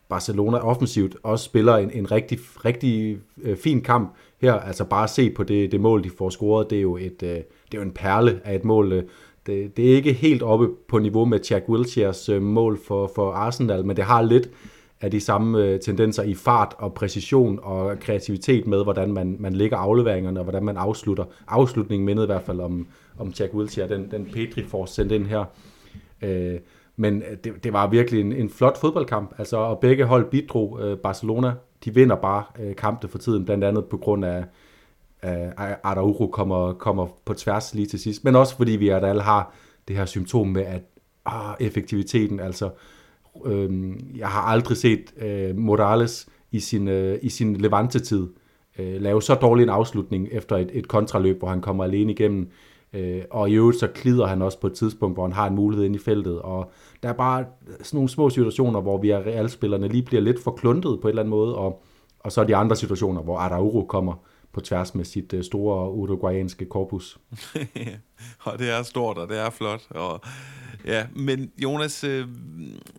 [0.09, 4.52] Barcelona offensivt også spiller en, en rigtig, rigtig øh, fin kamp her.
[4.52, 7.40] Altså bare se på det, det mål, de får scoret, det er jo, et, øh,
[7.72, 8.92] det er jo en perle af et mål.
[8.92, 9.02] Øh,
[9.46, 13.33] det, det er ikke helt oppe på niveau med Jack Wilsheres øh, mål for, for
[13.33, 14.50] Arsenal, men det har lidt
[15.00, 19.52] af de samme øh, tendenser i fart og præcision og kreativitet med, hvordan man, man
[19.52, 21.24] lægger afleveringerne og hvordan man afslutter.
[21.48, 22.87] Afslutningen mindede i hvert fald om,
[23.18, 25.44] om Jack Wilshere, den, den Petri får sendt ind her.
[26.22, 26.59] Øh,
[26.96, 30.79] men det, det var virkelig en, en flot fodboldkamp, altså, og begge hold bidrog.
[30.83, 31.52] Øh, Barcelona,
[31.85, 34.44] de vinder bare øh, kampe for tiden, blandt andet på grund af,
[35.24, 35.48] øh,
[35.83, 39.55] Araujo kommer, kommer på tværs lige til sidst, men også fordi vi alle har
[39.88, 40.83] det her symptom med, at
[41.24, 42.70] ah, effektiviteten, altså
[43.46, 48.29] øh, jeg har aldrig set øh, Morales i sin, øh, i sin Levante-tid
[48.79, 52.50] øh, lave så dårlig en afslutning efter et, et kontraløb, hvor han kommer alene igennem.
[52.92, 55.55] Øh, og i øvrigt så klider han også på et tidspunkt, hvor han har en
[55.55, 56.38] mulighed ind i feltet.
[56.42, 56.70] Og
[57.02, 57.44] der er bare
[57.83, 61.11] sådan nogle små situationer, hvor vi er realspillerne lige bliver lidt for kluntet på en
[61.11, 61.83] eller anden måde, og,
[62.20, 64.14] og så er de andre situationer, hvor Araujo kommer
[64.57, 67.19] på tværs med sit øh, store uruguayanske korpus.
[68.47, 69.83] og det er stort, og det er flot.
[69.90, 70.21] Og,
[70.85, 72.29] ja, men Jonas, øh,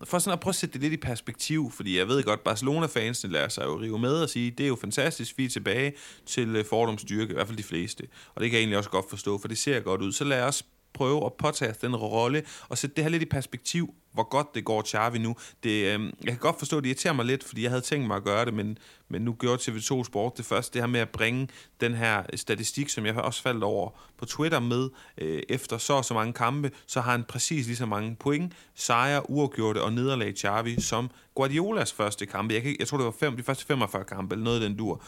[0.03, 3.33] for sådan at prøve at sætte det lidt i perspektiv, fordi jeg ved godt, Barcelona-fansene
[3.33, 5.93] lader sig jo rive med og sige, det er jo fantastisk, vi er tilbage
[6.25, 8.03] til øh, fordomsstyrke, i hvert fald de fleste.
[8.35, 10.11] Og det kan jeg egentlig også godt forstå, for det ser godt ud.
[10.11, 13.93] Så lad os prøve at påtage den rolle og sætte det her lidt i perspektiv,
[14.13, 15.35] hvor godt det går Charvi nu.
[15.63, 18.07] Det, øh, jeg kan godt forstå, at det irriterer mig lidt, fordi jeg havde tænkt
[18.07, 18.77] mig at gøre det, men,
[19.09, 21.47] men nu gjorde TV2 Sport det første, det her med at bringe
[21.81, 25.93] den her øh, statistik, som jeg også faldt over på Twitter med, øh, efter så
[25.93, 29.93] og så mange kampe, så har han præcis lige så mange point, sejre, uafgjorte og
[29.93, 32.53] nederlag Charvi, som Guardiolas første kampe.
[32.53, 34.77] Jeg, kan, jeg tror, det var fem, de første 45 kampe, eller noget af den
[34.77, 35.01] dur.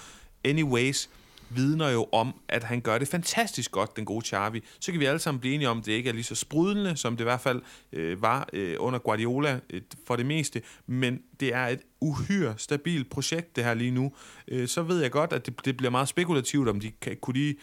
[0.43, 1.09] Anyways,
[1.49, 4.63] vidner jo om, at han gør det fantastisk godt, den gode Xavi.
[4.79, 6.97] Så kan vi alle sammen blive enige om, at det ikke er lige så sprudlende,
[6.97, 7.61] som det i hvert fald
[7.93, 13.09] øh, var øh, under Guardiola øh, for det meste, men det er et uhyre stabilt
[13.09, 14.13] projekt, det her lige nu.
[14.47, 17.39] Øh, så ved jeg godt, at det, det bliver meget spekulativt, om de kan, kunne
[17.39, 17.55] de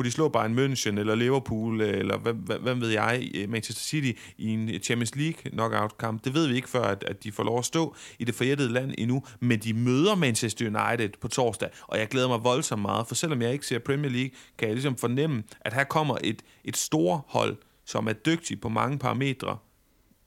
[0.00, 3.50] kunne de slå Bayern München eller Liverpool øh, eller hvad, hvad, hvad ved jeg, øh,
[3.50, 6.24] Manchester City i en Champions League knockout kamp.
[6.24, 8.72] Det ved vi ikke før, at, at de får lov at stå i det forjættede
[8.72, 13.06] land endnu, men de møder Manchester United på torsdag, og jeg glæder mig voldsomt meget,
[13.06, 16.42] for selvom jeg ikke ser Premier League, kan jeg ligesom fornemme, at her kommer et,
[16.64, 19.56] et stort hold, som er dygtig på mange parametre,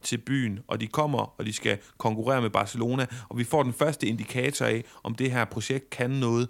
[0.02, 3.74] til byen, og de kommer, og de skal konkurrere med Barcelona, og vi får den
[3.74, 6.48] første indikator af, om det her projekt kan noget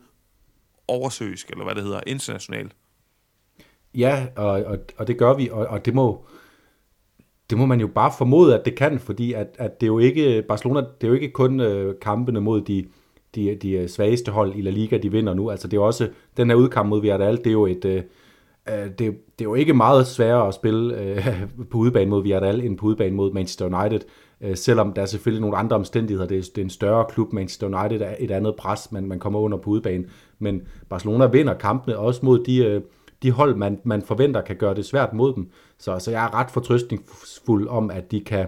[0.88, 2.76] oversøisk, eller hvad det hedder, internationalt.
[3.96, 6.26] Ja, og, og, og det gør vi, og, og det må
[7.50, 10.00] det må man jo bare formode, at det kan, fordi at, at det er jo
[10.00, 12.86] ikke, Barcelona, det er jo ikke kun øh, kampene mod de,
[13.36, 15.50] de, de øh, svageste hold i La Liga, de vinder nu.
[15.50, 18.04] Altså det er også, den her udkamp mod Villarreal, det er jo et, øh,
[18.70, 21.28] øh det, det er jo ikke meget sværere at spille øh,
[21.72, 24.02] på udebane mod Villarreal, end på udebane mod Manchester United,
[24.42, 26.28] øh, selvom der er selvfølgelig nogle andre omstændigheder.
[26.28, 29.20] Det er, det er en større klub, Manchester United er et andet pres, man, man
[29.20, 30.06] kommer under på udebane,
[30.40, 32.66] men Barcelona vinder kampene også mod de...
[32.66, 32.82] Øh,
[33.24, 35.50] de hold, man, man forventer kan gøre det svært mod dem.
[35.78, 38.48] Så, så jeg er ret fortrøstningsfuld om, at de kan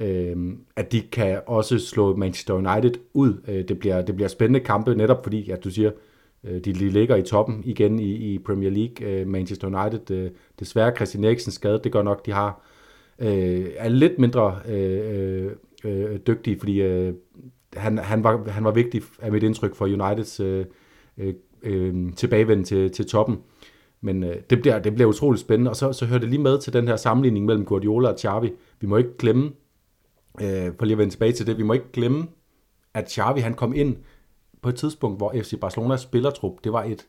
[0.00, 0.36] øh,
[0.76, 3.34] at de kan også slå Manchester United ud.
[3.48, 5.90] Øh, det, bliver, det bliver spændende kampe, netop fordi, at du siger,
[6.44, 9.06] øh, de, de ligger i toppen igen i, i Premier League.
[9.06, 10.30] Øh, Manchester United, øh,
[10.60, 12.62] desværre Christian Eriksen skade, det gør nok, de har
[13.18, 15.52] øh, er lidt mindre øh, øh,
[15.84, 17.14] øh, dygtige, fordi øh,
[17.76, 20.64] han, han, var, han var vigtig af mit indtryk for Uniteds øh,
[21.18, 23.38] øh, øh tilbagevend til, til toppen.
[24.06, 26.58] Men øh, det, bliver, det bliver utroligt spændende, og så, så hører det lige med
[26.60, 28.52] til den her sammenligning mellem Guardiola og Xavi.
[28.80, 29.52] Vi må ikke glemme,
[30.40, 32.26] øh, for lige at vende tilbage til det, vi må ikke glemme,
[32.94, 33.96] at Xavi han kom ind
[34.62, 37.06] på et tidspunkt, hvor FC Barcelonas spillertrup, det var, et,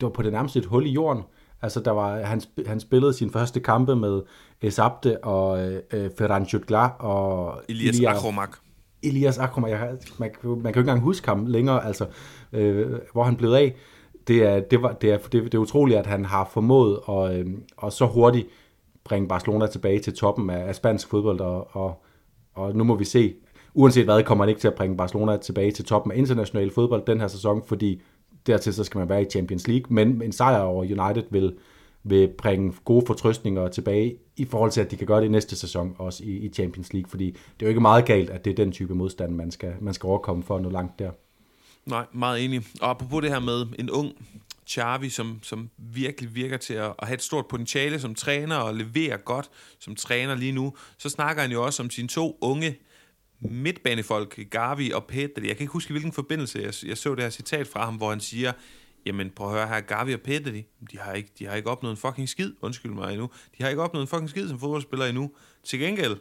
[0.00, 1.22] det var på det nærmeste et hul i jorden.
[1.62, 4.22] Altså, der var, han, han spillede sin første kampe med
[4.62, 5.60] Esabte og
[5.92, 8.56] øh, Ferran Jutgla og Elias Akromak.
[9.02, 12.06] Elias Akromak, jeg, man, man kan jo ikke engang huske ham længere, altså,
[12.52, 13.76] øh, hvor han blev af
[14.28, 17.38] det er, det, var, det, er, det, det er utroligt, at han har formået at,
[17.38, 17.46] øh,
[17.82, 18.48] at så hurtigt
[19.04, 22.04] bringe Barcelona tilbage til toppen af, af spansk fodbold, og, og,
[22.54, 23.34] og nu må vi se,
[23.74, 27.02] uanset hvad, kommer han ikke til at bringe Barcelona tilbage til toppen af international fodbold
[27.06, 28.02] den her sæson, fordi
[28.46, 31.56] dertil så skal man være i Champions League, men en sejr over United vil,
[32.02, 35.96] vil bringe gode fortrøstninger tilbage i forhold til, at de kan gøre det næste sæson,
[35.98, 38.54] også i, i Champions League, fordi det er jo ikke meget galt, at det er
[38.54, 41.10] den type modstand, man skal, man skal overkomme for at nå langt der.
[41.86, 42.66] Nej, meget enig.
[42.80, 44.12] Og apropos det her med en ung
[44.66, 48.74] Charvi, som, som virkelig virker til at, at have et stort potentiale som træner og
[48.74, 52.78] levere godt som træner lige nu, så snakker han jo også om sine to unge
[53.40, 55.48] midtbanefolk, Gavi og Pedri.
[55.48, 58.10] Jeg kan ikke huske, hvilken forbindelse jeg, jeg så det her citat fra ham, hvor
[58.10, 58.52] han siger,
[59.06, 61.90] jamen prøv at høre her, Gavi og Pedri, de har ikke, de har ikke opnået
[61.90, 65.06] en fucking skid, undskyld mig endnu, de har ikke opnået en fucking skid som fodboldspiller
[65.06, 65.30] endnu.
[65.64, 66.16] Til gengæld,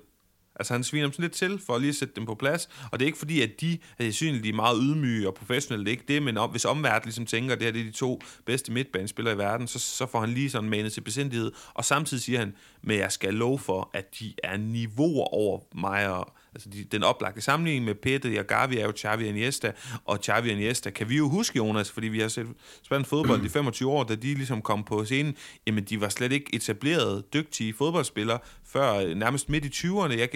[0.55, 2.69] Altså han sviner dem sådan lidt til, for at lige at sætte dem på plads.
[2.91, 5.85] Og det er ikke fordi, at de er synligt de er meget ydmyge og professionelle,
[5.85, 7.85] det er ikke det, men om, hvis omverdenen ligesom tænker, at det her det er
[7.85, 11.51] de to bedste midtbanespillere i verden, så, så får han lige sådan manet til besindighed.
[11.73, 16.09] Og samtidig siger han, men jeg skal love for, at de er niveauer over mig
[16.09, 19.71] og Altså de, den oplagte sammenligning med Pette og Gavi er jo Xavi og Iniesta,
[20.05, 22.47] og Xavi og Iniesta kan vi jo huske, Jonas, fordi vi har set
[22.83, 25.35] spændt fodbold i 25 år, da de ligesom kom på scenen,
[25.67, 30.11] jamen de var slet ikke etablerede, dygtige fodboldspillere, før øh, nærmest midt i 20'erne.
[30.11, 30.31] Jeg, jeg,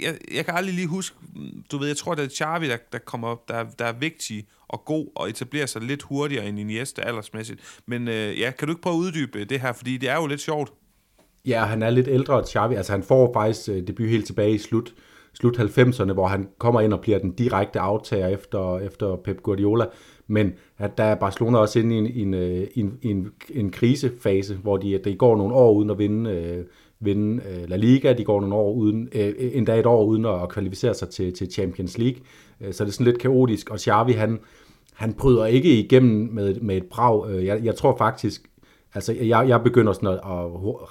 [0.00, 2.76] jeg, jeg kan aldrig lige huske, mm, du ved, jeg tror, det er Xavi, der,
[2.92, 7.02] der kommer der, der er vigtig og god og etablerer sig lidt hurtigere end Iniesta
[7.02, 7.80] aldersmæssigt.
[7.86, 10.26] Men øh, ja, kan du ikke prøve at uddybe det her, fordi det er jo
[10.26, 10.72] lidt sjovt.
[11.46, 12.74] Ja, han er lidt ældre, Xavi.
[12.74, 14.94] Altså han får faktisk øh, debut helt tilbage i slut
[15.34, 19.84] slut 90'erne, hvor han kommer ind og bliver den direkte aftager efter, efter Pep Guardiola.
[20.26, 24.54] Men at der er Barcelona også inde i en, en, øh, en, en, en krisefase,
[24.54, 26.64] hvor de, de går nogle år uden at vinde, øh,
[27.00, 30.48] vinde øh, La Liga, de går nogle år uden, øh, endda et år uden at
[30.48, 32.20] kvalificere sig til, til Champions League.
[32.60, 34.38] Øh, så det er sådan lidt kaotisk, og Xavi han,
[34.94, 37.30] han bryder ikke igennem med, med et brag.
[37.30, 38.50] Øh, jeg, jeg tror faktisk,
[38.94, 40.22] altså jeg, jeg begynder sådan at, at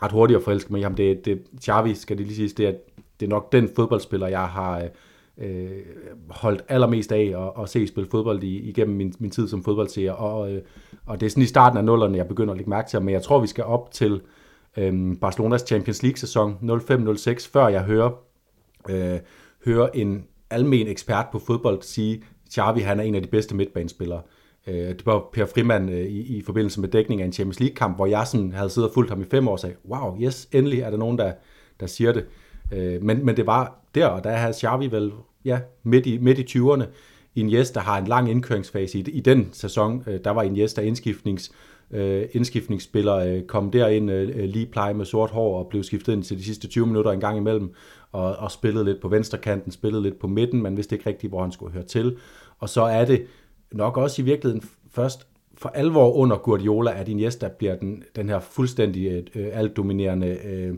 [0.04, 0.96] ret hurtigt at forelske mig i ham.
[0.96, 2.74] Det, det, Xavi, skal det lige sige, det er,
[3.20, 4.90] det er nok den fodboldspiller, jeg har øh,
[5.38, 5.72] øh,
[6.30, 10.12] holdt allermest af at, at se spille fodbold i, igennem min, min tid som fodboldseer.
[10.12, 10.62] Og, øh,
[11.06, 13.06] og det er sådan i starten af nullerne, jeg begynder at lægge mærke til ham.
[13.06, 14.22] Men jeg tror, vi skal op til
[14.78, 18.12] øh, Barcelonas Champions League-sæson 05-06, før jeg hører,
[18.90, 19.20] øh,
[19.66, 22.24] hører en almen ekspert på fodbold sige,
[22.54, 24.22] Xavi han er en af de bedste midtbanespillere.
[24.68, 27.96] Øh, det var Per Frimand øh, i, i forbindelse med dækning af en Champions League-kamp,
[27.96, 30.50] hvor jeg sådan havde siddet og fulgt ham i fem år og sagde, wow, yes,
[30.52, 31.34] endelig er der nogen, der,
[31.80, 32.26] der siger det.
[32.72, 35.12] Øh, men, men det var der, og der havde Xavi vel
[35.46, 36.84] ja, midt, i, midt i 20'erne.
[37.36, 41.52] Iniesta har en lang indkøringsfase i, i den sæson, øh, der var Iniesta indskiftnings,
[41.92, 46.14] øh, indskiftningsspiller, øh, kom derind øh, øh, lige pleje med sort hår og blev skiftet
[46.14, 47.74] ind til de sidste 20 minutter en gang imellem,
[48.12, 51.32] og, og spillede lidt på venstre kanten, spillede lidt på midten, man vidste ikke rigtigt,
[51.32, 52.18] hvor han skulle høre til.
[52.60, 53.26] Og så er det
[53.72, 58.40] nok også i virkeligheden først for alvor under Guardiola, at Iniesta bliver den, den her
[58.40, 60.74] fuldstændig øh, øh altdominerende øh,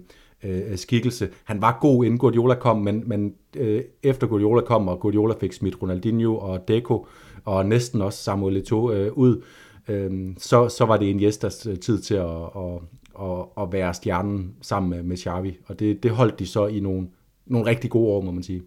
[0.46, 1.30] Øh, øh, skikkelse.
[1.44, 5.54] Han var god inden Guardiola kom, men, men øh, efter Guardiola kom, og Guardiola fik
[5.54, 7.08] smidt Ronaldinho og Deco,
[7.46, 9.44] og næsten også Samuel Eto'o øh, ud,
[9.88, 12.80] øh, så, så var det Iniestas øh, tid til at, at,
[13.22, 16.80] at, at være stjernen sammen med, med Xavi, og det, det holdt de så i
[16.80, 17.08] nogle,
[17.46, 18.62] nogle rigtig gode år, må man sige.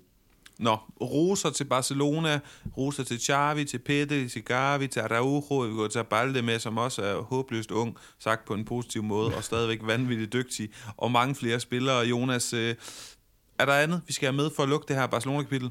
[0.59, 2.41] Nå, roser til Barcelona,
[2.77, 6.79] roser til Xavi, til Pette, til Gavi, til Araujo, vi går til Balde med, som
[6.79, 11.35] også er håbløst ung, sagt på en positiv måde, og stadigvæk vanvittigt dygtig, og mange
[11.35, 12.07] flere spillere.
[12.07, 12.75] Jonas, øh,
[13.59, 15.71] er der andet, vi skal have med for at lukke det her Barcelona-kapitel?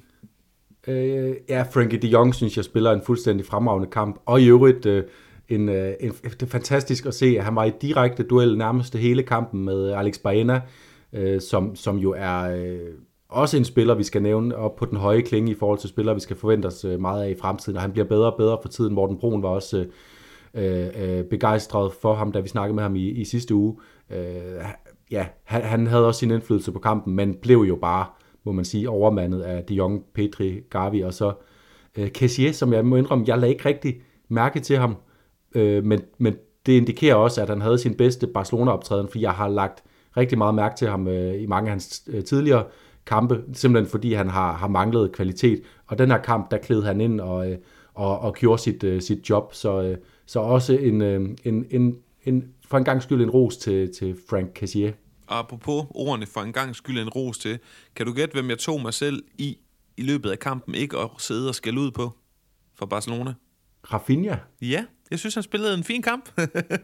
[0.88, 4.86] Øh, ja, Frankie de Jong synes jeg spiller en fuldstændig fremragende kamp, og i øvrigt
[4.86, 5.04] øh,
[5.50, 8.95] en, øh, en, det er fantastisk at se, at han var i direkte duel nærmest
[8.95, 10.62] hele kampen med Alex Baena,
[11.13, 12.41] øh, som, som jo er...
[12.41, 12.80] Øh,
[13.30, 16.16] også en spiller, vi skal nævne op på den høje klinge i forhold til spillere,
[16.16, 18.58] vi skal forvente os øh, meget af i fremtiden, og han bliver bedre og bedre
[18.62, 18.94] for tiden.
[18.94, 19.86] Morten Brun var også
[20.54, 23.78] øh, øh, begejstret for ham, da vi snakkede med ham i, i sidste uge.
[24.10, 24.66] Øh,
[25.12, 28.06] ja, han, han havde også sin indflydelse på kampen, men blev jo bare,
[28.44, 31.34] må man sige, overmandet af de Jong, Petri, Gavi, og så
[31.98, 34.96] øh, Kessier, som jeg må indrømme, jeg lagde ikke rigtig mærke til ham,
[35.56, 36.36] øh, men, men
[36.66, 39.84] det indikerer også, at han havde sin bedste Barcelona-optræden, for jeg har lagt
[40.18, 42.63] rigtig meget mærke til ham øh, i mange af hans øh, tidligere
[43.08, 45.62] kampe, simpelthen fordi han har, har manglet kvalitet.
[45.88, 47.58] Og den her kamp, der klædede han ind og, øh,
[47.93, 49.54] og, og gjorde sit, uh, sit job.
[49.54, 51.38] Så, uh, så også en, en,
[51.70, 54.91] en, en, for en gang skyld en ros til, til Frank Cassier.
[55.28, 57.60] Apropos ordene for en gang skyld en ros til,
[57.96, 59.58] kan du gætte, hvem jeg tog mig selv i
[59.98, 62.12] i løbet af kampen ikke at sidde og skælde ud på
[62.76, 63.34] for Barcelona?
[63.93, 64.36] Rafinha?
[64.62, 66.30] Ja, jeg synes, han spillede en fin kamp.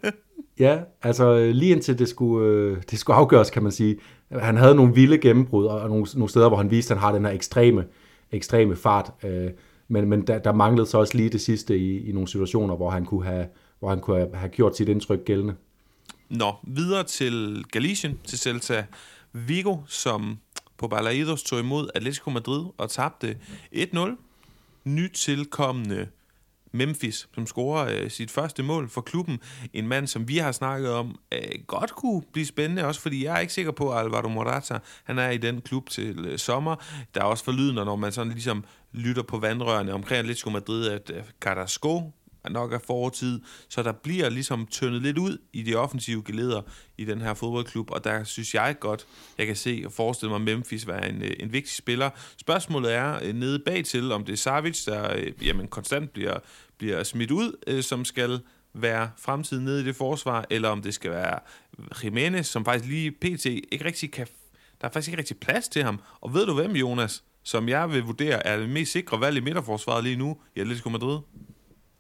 [0.60, 3.98] ja, altså lige indtil det skulle, det skulle afgøres, kan man sige,
[4.32, 7.14] han havde nogle vilde gennembrud, og nogle, nogle steder, hvor han viste, at han har
[7.14, 7.86] den her ekstreme,
[8.32, 9.12] ekstreme fart.
[9.24, 9.50] Øh,
[9.88, 12.90] men men der, der manglede så også lige det sidste i, i nogle situationer, hvor
[12.90, 13.48] han kunne have,
[13.80, 15.56] hvor han kunne have, have gjort sit indtryk gældende.
[16.30, 18.86] Nå, videre til Galicien, til Celta
[19.34, 20.38] Vigo, som
[20.78, 23.38] på Balaidos tog imod Atletico Madrid og tabte
[23.76, 24.00] 1-0.
[24.84, 26.08] Nytilkommende
[26.74, 29.40] Memphis, som scorer øh, sit første mål for klubben.
[29.74, 33.36] En mand, som vi har snakket om, øh, godt kunne blive spændende, også fordi jeg
[33.36, 36.76] er ikke sikker på, at Alvaro Morata, han er i den klub til øh, sommer.
[37.16, 41.12] Der er også forlydende, når man sådan ligesom lytter på vandrørene omkring Atletico Madrid, at
[41.16, 42.12] øh, Carrasco
[42.50, 46.62] nok er fortid, så der bliver ligesom tyndet lidt ud i de offensive geleder
[46.98, 49.06] i den her fodboldklub, og der synes jeg godt,
[49.38, 52.10] jeg kan se og forestille mig Memphis være en, øh, en vigtig spiller.
[52.38, 56.40] Spørgsmålet er øh, nede bag til, om det er Savic, der øh, jamen, konstant bliver,
[56.84, 58.40] bliver smidt ud, som skal
[58.74, 61.40] være fremtiden nede i det forsvar, eller om det skal være
[62.04, 63.46] Jimenez, som faktisk lige pt.
[63.46, 64.28] ikke rigtig kan...
[64.82, 66.00] Der er faktisk ikke rigtig plads til ham.
[66.22, 69.40] Og ved du hvem, Jonas, som jeg vil vurdere er det mest sikre valg i
[69.40, 71.20] midterforsvaret lige nu i Atletico Madrid?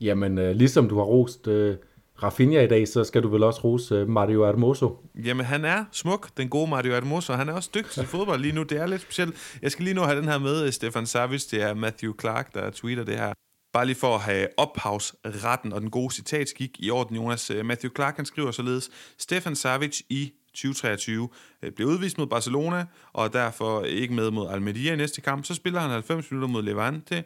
[0.02, 1.76] Jamen, øh, ligesom du har rost øh,
[2.24, 4.98] Rafinha i dag, så skal du vel også rose øh, Mario Hermoso.
[5.26, 7.34] Jamen, han er smuk, den gode Mario Hermoso.
[7.34, 8.64] Han er også dygtig til fodbold lige nu.
[8.64, 9.58] Det er lidt specielt.
[9.62, 11.46] Jeg skal lige nu have den her med, øh, Stefan Savic.
[11.52, 13.34] Det er Matthew Clark, der tweeter det her.
[13.74, 17.50] Bare lige for at have ophavsretten og den gode citatskik i orden, Jonas.
[17.50, 21.30] Øh, Matthew Clark han skriver således, Stefan Savic i 2023
[21.64, 25.46] øh, blev udvist mod Barcelona, og derfor ikke med mod Almeria i næste kamp.
[25.46, 27.24] Så spiller han 90 minutter mod Levante,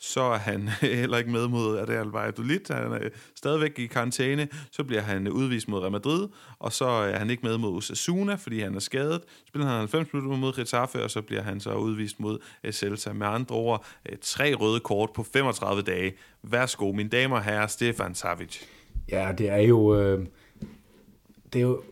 [0.00, 2.60] så er han heller ikke med mod Real Valladolid.
[2.70, 4.48] Han er øh, stadigvæk i karantæne.
[4.70, 6.28] Så bliver han udvist mod Real Madrid,
[6.58, 9.22] og så er han ikke med mod Osasuna, fordi han er skadet.
[9.22, 12.72] Så spiller han 90 minutter mod Getafe, og så bliver han så udvist mod øh,
[12.72, 13.12] Celta.
[13.12, 16.12] Med andre ord, øh, tre røde kort på 35 dage.
[16.42, 18.60] Værsgo, mine damer og herrer, Stefan Savic.
[19.08, 20.00] Ja, det er jo...
[20.00, 20.26] Øh,
[21.52, 21.82] det er jo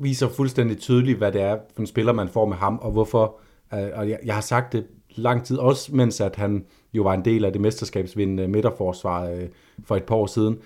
[0.00, 3.40] viser fuldstændig tydeligt, hvad det er for en spiller, man får med ham, og hvorfor.
[3.74, 7.14] Øh, og jeg, jeg har sagt det lang tid, også mens at han jo var
[7.14, 9.48] en del af det mesterskabsvindende midterforsvar øh,
[9.84, 10.58] for et par år siden.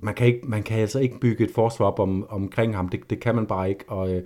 [0.00, 2.88] Man kan, ikke, man kan altså ikke bygge et forsvar op om, omkring ham.
[2.88, 3.84] Det, det kan man bare ikke.
[3.88, 4.22] Og, øh,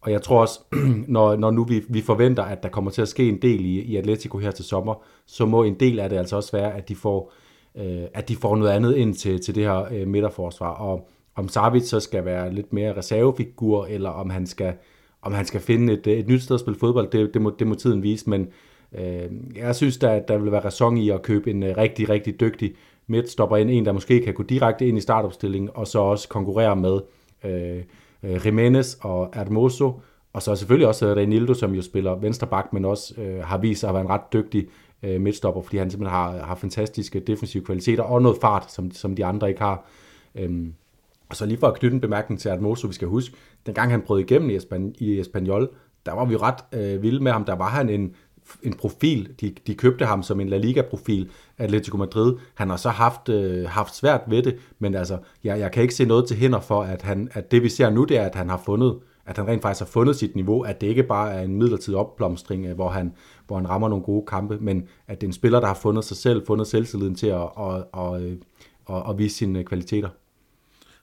[0.00, 0.60] og jeg tror også,
[1.08, 3.80] når, når nu vi, vi forventer, at der kommer til at ske en del i,
[3.80, 4.94] i Atletico her til sommer,
[5.26, 7.32] så må en del af det altså også være, at de får,
[7.76, 10.70] øh, at de får noget andet ind til, til det her øh, midterforsvar.
[10.70, 14.74] Og om Savic så skal være lidt mere reservefigur, eller om han skal,
[15.22, 17.52] om han skal finde et, øh, et nyt sted at spille fodbold, det, det, må,
[17.58, 18.48] det må tiden vise, men
[18.98, 22.40] øh, jeg synes, der, der vil være ræson i at købe en øh, rigtig, rigtig
[22.40, 22.74] dygtig
[23.06, 26.76] midtstopper ind, en der måske kan gå direkte ind i startopstillingen, og så også konkurrere
[26.76, 27.00] med
[27.44, 27.82] øh,
[28.22, 30.00] øh Jimenez og Hermoso,
[30.32, 33.88] og så selvfølgelig også Reinildo, som jo spiller vensterbak, men også øh, har vist sig
[33.88, 34.68] at være en ret dygtig
[35.02, 39.16] øh, midtstopper, fordi han simpelthen har, har fantastiske defensive kvaliteter og noget fart, som, som
[39.16, 39.86] de andre ikke har.
[40.34, 40.74] Øhm,
[41.28, 43.36] og så lige for at knytte en bemærkning til Atmoso, vi skal huske,
[43.66, 45.70] dengang han brød igennem i, Espan- i Espanyol,
[46.06, 47.44] der var vi ret øh, vilde med ham.
[47.44, 48.14] Der var han en,
[48.62, 49.34] en profil.
[49.40, 52.34] De, de købte ham som en La Liga-profil, Atletico Madrid.
[52.54, 55.94] Han har så haft, øh, haft svært ved det, men altså, jeg, jeg kan ikke
[55.94, 58.34] se noget til hænder for, at, han, at det vi ser nu, det er, at
[58.34, 61.34] han har fundet at han rent faktisk har fundet sit niveau, at det ikke bare
[61.34, 63.12] er en midlertidig opblomstring, øh, hvor han,
[63.46, 66.04] hvor han rammer nogle gode kampe, men at det er en spiller, der har fundet
[66.04, 68.22] sig selv, fundet selvtilliden til at, at, at, at,
[68.90, 70.08] at, at vise sine kvaliteter.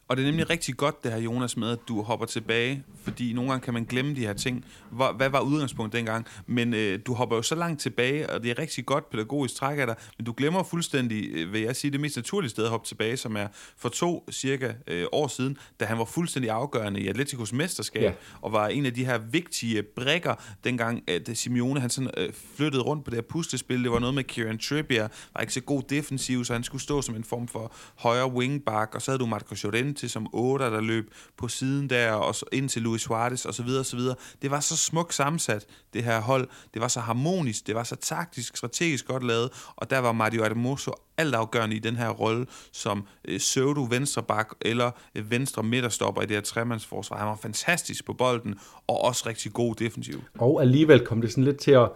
[0.09, 3.33] Og det er nemlig rigtig godt, det her Jonas, med at du hopper tilbage, fordi
[3.33, 4.65] nogle gange kan man glemme de her ting.
[4.91, 6.25] Hvor, hvad var udgangspunktet dengang?
[6.47, 9.79] Men øh, du hopper jo så langt tilbage, og det er rigtig godt pædagogisk træk
[9.79, 12.69] af dig, men du glemmer fuldstændig, øh, vil jeg sige, det mest naturlige sted at
[12.69, 13.47] hoppe tilbage, som er
[13.77, 18.11] for to cirka øh, år siden, da han var fuldstændig afgørende i Atleticos mesterskab, ja.
[18.41, 22.83] og var en af de her vigtige brækker, dengang at Simeone han sådan, øh, flyttede
[22.83, 23.83] rundt på det her puslespil.
[23.83, 27.01] Det var noget med Kieran Trippier, var ikke så god defensiv, så han skulle stå
[27.01, 30.65] som en form for højre wingback, og så havde du Marco Llorente, til som 8,
[30.65, 33.85] der løb på siden der, og så ind til Luis Suarez og så videre, og
[33.85, 34.15] så videre.
[34.41, 36.47] Det var så smukt sammensat, det her hold.
[36.73, 40.43] Det var så harmonisk, det var så taktisk, strategisk godt lavet, og der var Mario
[40.43, 46.25] Hermoso altafgørende i den her rolle som øh, pseudo venstreback eller øh, venstre midterstopper i
[46.25, 47.17] det her tremandsforsvar.
[47.17, 48.55] Han var fantastisk på bolden,
[48.87, 50.23] og også rigtig god defensiv.
[50.39, 51.91] Og alligevel kom det sådan lidt til at,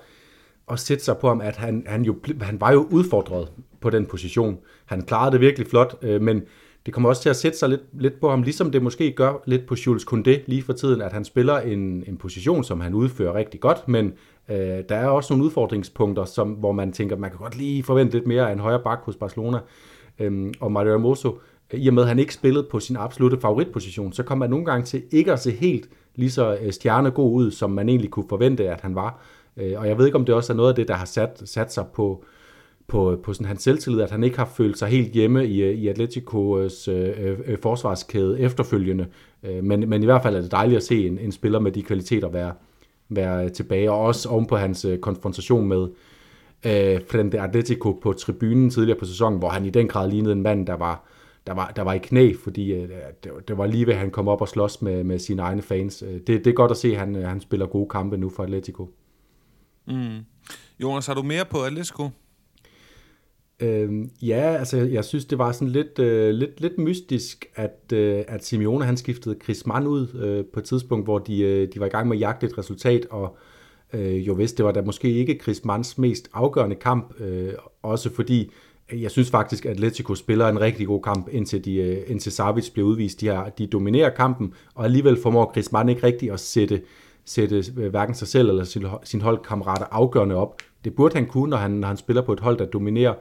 [0.71, 3.47] at sætte sig på ham, at han, han, jo, han var jo udfordret
[3.81, 4.57] på den position.
[4.85, 6.41] Han klarede det virkelig flot, øh, men
[6.85, 9.33] det kommer også til at sætte sig lidt, lidt på ham, ligesom det måske gør
[9.45, 12.93] lidt på Jules Koundé lige for tiden, at han spiller en, en position, som han
[12.93, 14.13] udfører rigtig godt, men
[14.49, 14.57] øh,
[14.89, 18.27] der er også nogle udfordringspunkter, som, hvor man tænker, man kan godt lige forvente lidt
[18.27, 19.59] mere af en højre bak hos Barcelona.
[20.19, 21.39] Øhm, og Mario Hermoso,
[21.73, 24.65] i og med at han ikke spillede på sin absolute favoritposition, så kom man nogle
[24.65, 28.29] gange til ikke at se helt lige så stjerne stjernegod ud, som man egentlig kunne
[28.29, 29.19] forvente, at han var.
[29.57, 31.41] Øh, og jeg ved ikke, om det også er noget af det, der har sat,
[31.45, 32.25] sat sig på,
[32.87, 35.73] på, på sådan hans selvtillid, at han ikke har følt sig helt hjemme i, øh,
[35.73, 39.07] i Atleticos øh, øh, øh, forsvarskæde efterfølgende.
[39.43, 41.71] Øh, men, men i hvert fald er det dejligt at se en, en spiller med
[41.71, 42.53] de kvaliteter være,
[43.09, 45.87] være tilbage, og også oven på hans øh, konfrontation med
[46.65, 50.41] øh, Frente Atletico på tribunen tidligere på sæsonen, hvor han i den grad lignede en
[50.41, 51.05] mand, der var,
[51.47, 52.89] der var, der var i knæ, fordi øh,
[53.23, 55.61] det, det var lige ved, at han kom op og slås med, med sine egne
[55.61, 56.03] fans.
[56.07, 58.43] Øh, det, det er godt at se, at han, han spiller gode kampe nu for
[58.43, 58.89] Atletico.
[59.87, 60.19] Mm.
[60.79, 62.09] Jonas, har du mere på Atletico?
[63.59, 68.23] Øh, ja, altså jeg synes, det var sådan lidt, øh, lidt, lidt mystisk, at, øh,
[68.27, 71.79] at Simeone han skiftede Chris Mann ud øh, på et tidspunkt, hvor de, øh, de
[71.79, 73.37] var i gang med at jagte et resultat, og
[73.93, 78.13] øh, jo vidste, det var da måske ikke Chris Manns mest afgørende kamp, øh, også
[78.13, 78.51] fordi
[78.93, 82.31] øh, jeg synes faktisk, at Atletico spiller en rigtig god kamp, indtil, de, øh, indtil
[82.31, 83.21] Savic bliver udvist.
[83.21, 86.81] De, har, de dominerer kampen, og alligevel formår Chris Mann ikke rigtig at sætte,
[87.25, 90.61] sætte øh, hverken sig selv eller sin, sin holdkammerater afgørende op.
[90.83, 93.13] Det burde han kunne, når han, når han spiller på et hold, der dominerer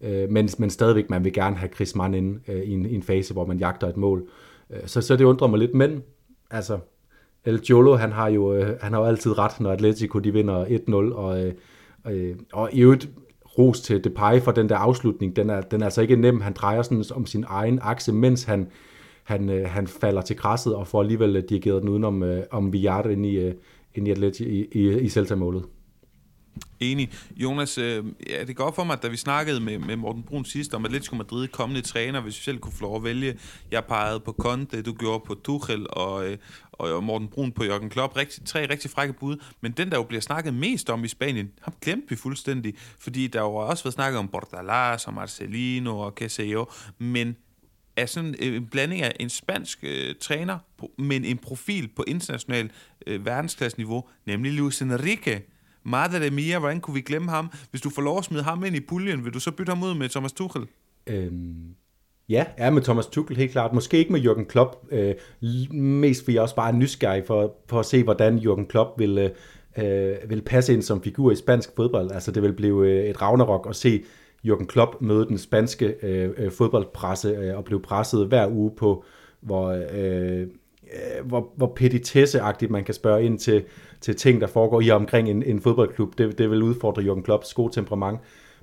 [0.00, 2.94] øh, men, men stadigvæk, man vil gerne have Chris Mann inde øh, i, en, i
[2.94, 4.28] en fase, hvor man jagter et mål.
[4.70, 6.02] Øh, så, så det undrer mig lidt, men
[6.50, 6.78] altså,
[7.44, 10.64] El Jolo, han har jo, øh, han har jo altid ret, når Atletico de vinder
[10.64, 11.52] 1-0, og, øh,
[12.06, 13.08] øh, og i øvrigt
[13.58, 16.52] ros til Depay for den der afslutning, den er, den er altså ikke nem, han
[16.52, 18.68] drejer sådan om sin egen akse, mens han,
[19.24, 23.02] han, øh, han falder til græsset og får alligevel dirigeret den udenom øh, om Villar
[23.02, 23.54] ind i, øh,
[23.94, 25.64] ind i, Atleti, i, i, i Celta-målet.
[26.80, 27.12] Enig.
[27.36, 30.22] Jonas, øh, ja, det går op for mig, at da vi snakkede med, med Morten
[30.22, 33.38] Brun sidst om Atletico Madrid kommende træner, hvis vi selv kunne få lov at vælge.
[33.70, 36.38] Jeg pegede på Conte, du gjorde på Tuchel og, øh,
[36.72, 38.16] og Morten Brun på Jørgen Klopp.
[38.16, 39.36] Rigtig, tre rigtig frække bud.
[39.60, 42.74] Men den, der jo bliver snakket mest om i Spanien, ham glemte vi fuldstændig.
[42.98, 46.66] Fordi der jo også været snakket om Bordalas og Marcelino og Caseo.
[46.98, 47.36] Men
[47.96, 50.58] er sådan en blanding af en spansk øh, træner,
[50.98, 52.70] men en profil på international
[53.06, 55.42] øh, verdensklasseniveau, nemlig Luis Enrique.
[55.86, 57.50] Madre mia, hvordan kunne vi glemme ham?
[57.70, 59.82] Hvis du får lov at smide ham ind i puljen, vil du så bytte ham
[59.82, 60.66] ud med Thomas Tuchel?
[61.06, 61.74] Øhm,
[62.28, 63.72] ja, er med Thomas Tuchel helt klart.
[63.72, 64.76] Måske ikke med Jürgen Klopp.
[64.90, 65.14] Øh,
[65.72, 69.18] mest fordi jeg også bare er nysgerrig for, for at se, hvordan Jürgen Klopp vil,
[69.18, 69.30] øh,
[69.84, 72.10] øh vil passe ind som figur i spansk fodbold.
[72.10, 74.04] Altså det vil blive øh, et ragnarok at se
[74.46, 79.04] Jürgen Klopp møde den spanske øh, øh, fodboldpresse øh, og blive presset hver uge på,
[79.40, 80.46] hvor, øh,
[80.92, 83.64] øh hvor, hvor petitesseagtigt man kan spørge ind til,
[84.00, 86.18] til ting, der foregår i omkring en, en fodboldklub.
[86.18, 88.18] Det, det vil udfordre Jürgen Klopps gode temperament.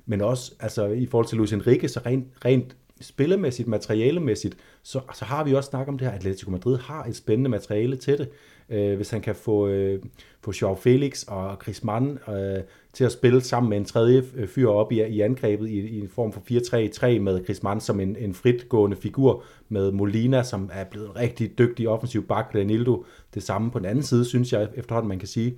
[0.06, 5.24] Men også altså, i forhold til Luis Enrique, så rent, rent spillemæssigt, materialemæssigt, så, så
[5.24, 8.18] har vi også snakket om det her, at Atletico Madrid har et spændende materiale til
[8.18, 8.28] det.
[8.70, 10.02] Øh, hvis han kan få, øh,
[10.40, 14.48] få Joao Felix og Chris Mann øh, til at spille sammen med en tredje øh,
[14.48, 18.00] fyr op i, i angrebet i, i en form for 4-3-3 med Chris Mann som
[18.00, 23.04] en, en fritgående figur, med Molina, som er blevet en rigtig dygtig offensiv bak, Renildo,
[23.34, 25.54] det samme på den anden side, synes jeg efterhånden, man kan sige.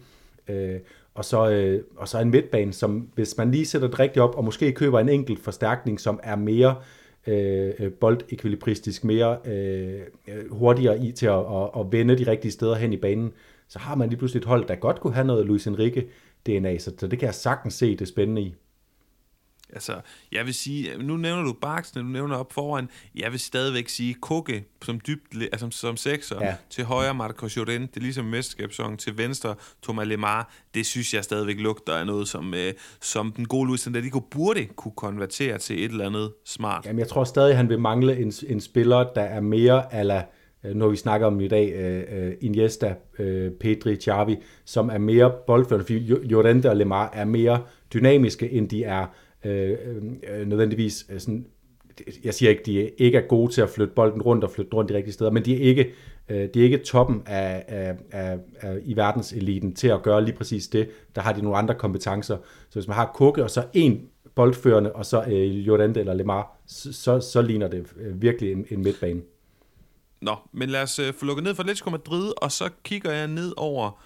[0.49, 0.81] Øh,
[1.15, 4.35] og, så, øh, og så en midtbane, som hvis man lige sætter det rigtigt op,
[4.35, 10.01] og måske køber en enkelt forstærkning, som er mere øh, Øh, øh boldekvilibristisk, mere øh,
[10.51, 13.33] hurtigere i til at, at, at vende de rigtige steder hen i banen,
[13.69, 16.07] så har man lige pludselig et hold, der godt kunne have noget Luis Enrique
[16.47, 18.55] DNA, så det kan jeg sagtens se det spændende i.
[19.73, 20.01] Altså,
[20.33, 24.15] jeg vil sige, nu nævner du Barksen, du nævner op foran, jeg vil stadigvæk sige
[24.15, 26.55] Kukke som dybt, altså som sekser, ja.
[26.71, 31.25] til højre Marcos Joren, det er ligesom mesterskabssong, til venstre Thomas Lemar, det synes jeg
[31.25, 35.85] stadigvæk lugter af noget, som, øh, som den gode Luis Enrique burde kunne konvertere til
[35.85, 36.87] et eller andet smart.
[36.87, 40.25] Jamen, jeg tror stadig, han vil mangle en, en spiller, der er mere ala
[40.65, 44.99] øh, når vi snakker om i dag, uh, uh, Iniesta, uh, Pedri, Xavi, som er
[44.99, 47.63] mere boldførende, fordi Llorente og Lemar er mere
[47.95, 49.07] dynamiske, end de er
[49.45, 49.79] Øh,
[50.29, 51.47] øh, nødvendigvis øh, sådan,
[52.25, 54.89] jeg siger ikke, de ikke er gode til at flytte bolden rundt og flytte rundt
[54.89, 55.93] de rigtige steder, men de er ikke,
[56.29, 60.37] øh, de er ikke toppen af, af, af, af, i verdenseliten til at gøre lige
[60.37, 60.91] præcis det.
[61.15, 62.37] Der har de nogle andre kompetencer.
[62.69, 66.59] Så hvis man har Kukke og så en boldførende, og så øh, Jordan eller Lemar,
[66.67, 69.23] så, så, så ligner det øh, virkelig en, en midtbane.
[70.21, 73.29] Nå, men lad os øh, få lukket ned for Atletico Madrid, og så kigger jeg
[73.29, 74.03] ned over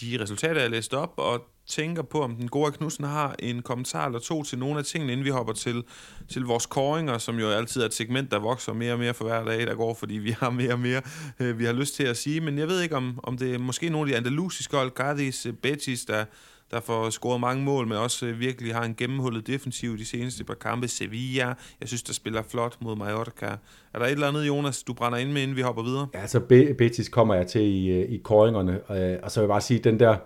[0.00, 4.06] de resultater, jeg læste op, og tænker på, om den gode Knudsen har en kommentar
[4.06, 5.84] eller to til nogle af tingene, inden vi hopper til,
[6.28, 9.24] til vores koringer, som jo altid er et segment, der vokser mere og mere for
[9.24, 11.02] hver dag, der går, fordi vi har mere og mere,
[11.40, 12.40] øh, vi har lyst til at sige.
[12.40, 15.46] Men jeg ved ikke, om, om det er måske nogle af de andalusiske hold, Cadiz,
[15.46, 16.24] øh, Betis, der,
[16.70, 20.44] der får scoret mange mål, men også øh, virkelig har en gennemhullet defensiv de seneste
[20.44, 20.88] par kampe.
[20.88, 23.46] Sevilla, jeg synes, der spiller flot mod Mallorca.
[23.94, 26.08] Er der et eller andet, Jonas, du brænder ind med, inden vi hopper videre?
[26.14, 26.40] Ja, altså
[26.78, 29.80] Betis kommer jeg til i, øh, i koringerne, øh, og så vil jeg bare sige,
[29.80, 30.16] den der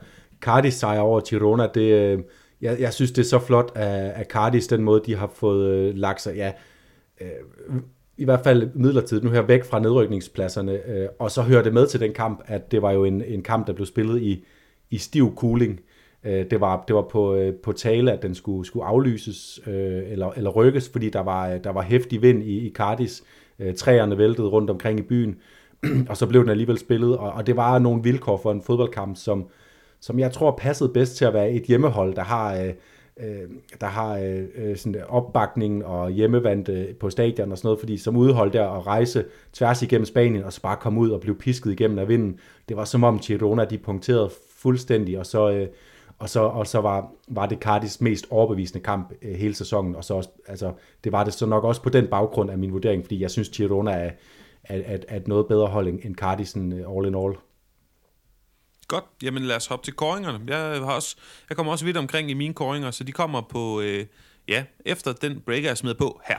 [0.41, 2.19] Cardis sejr over Girona, det, øh,
[2.61, 5.71] jeg, jeg synes, det er så flot af, af Cardis, den måde, de har fået
[5.71, 6.53] øh, lagt sig, ja,
[7.21, 7.81] øh,
[8.17, 11.87] i hvert fald midlertidigt nu her væk fra nedrykningspladserne, øh, og så hører det med
[11.87, 14.45] til den kamp, at det var jo en, en kamp, der blev spillet i,
[14.91, 15.81] i stiv cooling.
[16.25, 20.03] Øh, det, var, det var på, øh, på tale, at den skulle, skulle aflyses øh,
[20.13, 23.23] eller, eller rykkes, fordi der var, øh, der var hæftig vind i, i Cardis.
[23.59, 25.37] Øh, træerne væltede rundt omkring i byen,
[26.11, 29.17] og så blev den alligevel spillet, og, og det var nogle vilkår for en fodboldkamp,
[29.17, 29.49] som,
[30.01, 32.73] som jeg tror passede bedst til at være et hjemmehold, der har, øh,
[33.17, 33.49] øh
[33.81, 37.97] der har øh, øh, sådan opbakning og hjemmevand øh, på stadion og sådan noget, fordi
[37.97, 41.37] som udhold der at rejse tværs igennem Spanien og så bare komme ud og blive
[41.37, 42.39] pisket igennem af vinden,
[42.69, 45.69] det var som om Girona de punkterede fuldstændig, og så, øh,
[46.19, 50.05] og så, og så var, var det Cardis mest overbevisende kamp øh, hele sæsonen, og
[50.05, 50.73] så også, altså,
[51.05, 53.49] det var det så nok også på den baggrund af min vurdering, fordi jeg synes
[53.49, 54.11] Girona er,
[54.65, 57.35] er, er, er et noget bedre hold end Cardis all in all.
[58.91, 60.41] Godt, jamen lad os hoppe til koringerne.
[60.47, 61.17] Jeg, har også,
[61.49, 64.07] jeg kommer også vidt omkring i mine koringer, så de kommer på, øh,
[64.49, 66.37] ja, efter den breaker, jeg smed på her.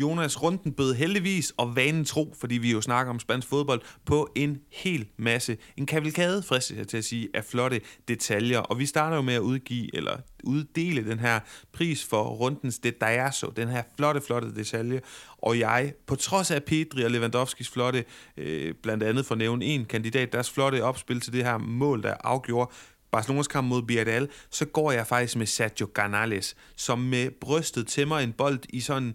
[0.00, 4.30] Jonas Runden bød heldigvis og vanen tro, fordi vi jo snakker om spansk fodbold, på
[4.34, 8.58] en hel masse, en kavalkade, fristes jeg til at sige, af flotte detaljer.
[8.58, 11.40] Og vi starter jo med at udgive, eller uddele den her
[11.72, 15.00] pris for rundens detallazo, den her flotte, flotte detalje.
[15.38, 18.04] Og jeg, på trods af Pedri og Lewandowskis flotte,
[18.36, 22.02] øh, blandt andet for at nævne en kandidat, deres flotte opspil til det her mål,
[22.02, 22.70] der afgjorde
[23.10, 28.18] Barcelonas kamp mod Villarreal, så går jeg faktisk med Sergio Canales, som med brystet tæmmer
[28.18, 29.14] en bold i sådan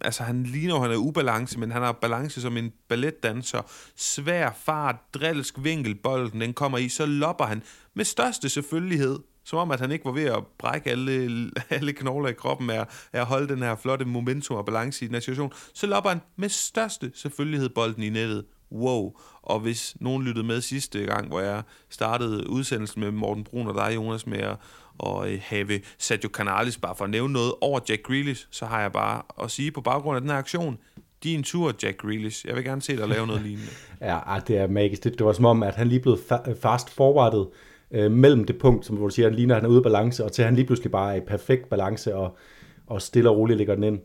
[0.00, 3.62] altså han ligner, han er ubalance, men han har balance som en balletdanser.
[3.96, 7.62] Svær fart, drilsk vinkel, bolden den kommer i, så lopper han
[7.94, 12.28] med største selvfølgelighed, som om at han ikke var ved at brække alle, alle knogler
[12.28, 15.20] i kroppen af, af at holde den her flotte momentum og balance i den her
[15.20, 18.44] situation, så lopper han med største selvfølgelighed bolden i nettet.
[18.74, 19.12] Wow.
[19.42, 23.74] Og hvis nogen lyttede med sidste gang, hvor jeg startede udsendelsen med Morten Brun og
[23.74, 24.56] dig, Jonas, med at,
[24.98, 28.80] og øh, have Sergio Canales, bare for at nævne noget over Jack Grealish, så har
[28.80, 30.78] jeg bare at sige på baggrund af den her aktion,
[31.22, 32.46] din tur, Jack Grealish.
[32.46, 33.70] Jeg vil gerne se dig lave noget lignende.
[34.00, 35.04] ja, det er magisk.
[35.04, 36.18] Det, det var som om, at han lige blev
[36.62, 37.48] fast forwardet
[37.90, 40.24] øh, mellem det punkt, som du siger, han ligner, at han er ude af balance,
[40.24, 42.36] og til han lige pludselig bare er i perfekt balance, og,
[42.86, 44.00] og stille og roligt ligger den ind.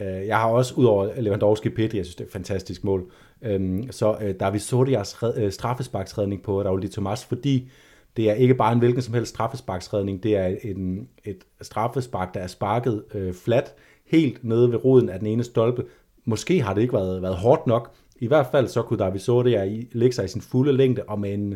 [0.00, 3.10] Øh, jeg har også, udover Lewandowski Pedri, jeg synes, det er et fantastisk mål,
[3.42, 7.70] øhm, så øh, David Sorias øh, straffesparksredning på Raul Thomas, fordi
[8.16, 12.40] det er ikke bare en hvilken som helst straffesparksredning, det er en, et straffespark, der
[12.40, 13.74] er sparket øh, flat,
[14.06, 15.84] helt nede ved roden af den ene stolpe.
[16.24, 17.92] Måske har det ikke været, været hårdt nok.
[18.16, 21.34] I hvert fald så kunne David Soria lægge sig i sin fulde længde, og med
[21.34, 21.52] en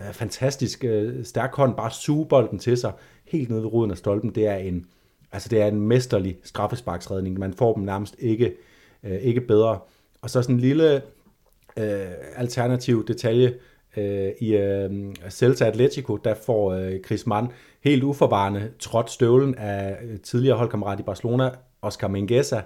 [0.00, 2.92] øh, fantastisk øh, stærk hånd bare suge bolden til sig,
[3.24, 4.34] helt nede ved roden af stolpen.
[4.34, 4.86] Det er en,
[5.36, 7.38] altså det er en mesterlig straffesparksredning.
[7.38, 8.54] Man får dem nærmest ikke,
[9.04, 9.78] øh, ikke bedre.
[10.22, 11.02] Og så sådan en lille
[11.76, 12.06] øh,
[12.36, 13.54] alternativ detalje,
[13.96, 14.90] øh, i øh,
[15.30, 17.48] Celta Atletico, der får øh, Chris Mann
[17.84, 21.50] helt uforvarende trådt støvlen af øh, tidligere holdkammerat i Barcelona,
[21.82, 22.60] Oscar Menguesa,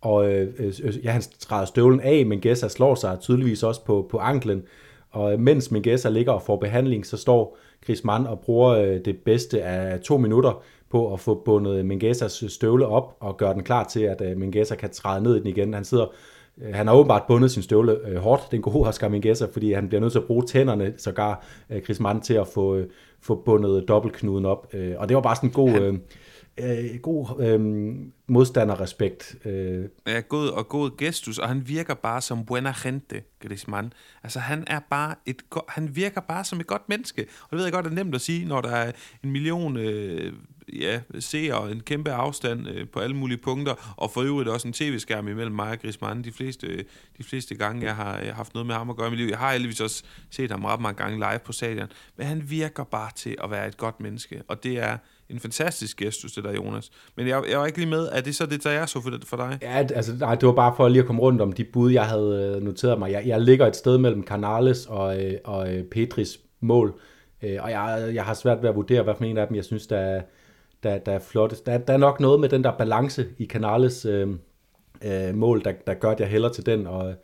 [0.00, 4.18] og øh, øh, ja, han træder støvlen af, Menguesa slår sig tydeligvis også på, på
[4.18, 4.62] anklen,
[5.10, 9.00] og øh, mens Menguesa ligger og får behandling, så står Chris Mann og bruger øh,
[9.04, 10.62] det bedste af to minutter
[10.92, 14.74] på at få bundet Mengesas støvle op og gøre den klar til, at øh, Mengesa
[14.74, 15.74] kan træde ned i den igen.
[15.74, 16.06] Han sidder
[16.60, 19.88] Øh, han har åbenbart bundet sin støvle øh, hårdt, den gode Oscar Mingueza, fordi han
[19.88, 22.88] bliver nødt til at bruge tænderne, sågar øh, Chris Mann, til at få, øh,
[23.20, 24.66] få bundet dobbeltknuden op.
[24.72, 25.70] Øh, og det var bare sådan en god...
[25.80, 25.98] Øh,
[26.60, 27.94] øh, god øh,
[28.26, 29.36] modstanderrespekt.
[29.44, 29.84] Øh.
[30.06, 33.92] Ja, god og god gestus, og han virker bare som buena gente, Griezmann.
[34.22, 37.22] Altså han er bare et han virker bare som et godt menneske.
[37.22, 38.92] Og det ved jeg godt, det er nemt at sige, når der er
[39.24, 40.32] en million øh,
[40.68, 44.72] ja, seere en kæmpe afstand øh, på alle mulige punkter, og for øvrigt også en
[44.72, 46.84] tv-skærm imellem mig og Griezmann de fleste, øh,
[47.18, 49.28] de fleste gange, jeg har øh, haft noget med ham at gøre i mit liv.
[49.28, 52.84] Jeg har heldigvis også set ham ret mange gange live på stadion, men han virker
[52.84, 54.96] bare til at være et godt menneske, og det er
[55.28, 56.90] en fantastisk gestus, det der, Jonas.
[57.16, 58.08] Men jeg, jeg var ikke lige med.
[58.12, 59.58] Er det så det, der jeg så for, for dig?
[59.62, 62.06] Ja, altså, nej, det var bare for lige at komme rundt om de bud, jeg
[62.06, 63.12] havde øh, noteret mig.
[63.12, 67.00] Jeg, jeg ligger et sted mellem Canales og, øh, og Petris mål,
[67.42, 69.86] og jeg, jeg har svært ved at vurdere, hvad for en af dem, jeg synes,
[69.86, 70.22] der er,
[70.82, 71.66] der, der er flottest.
[71.66, 74.28] Der, der er nok noget med den der balance i Canales øh,
[75.04, 77.14] øh, mål, der, der gør, at jeg hælder til den, og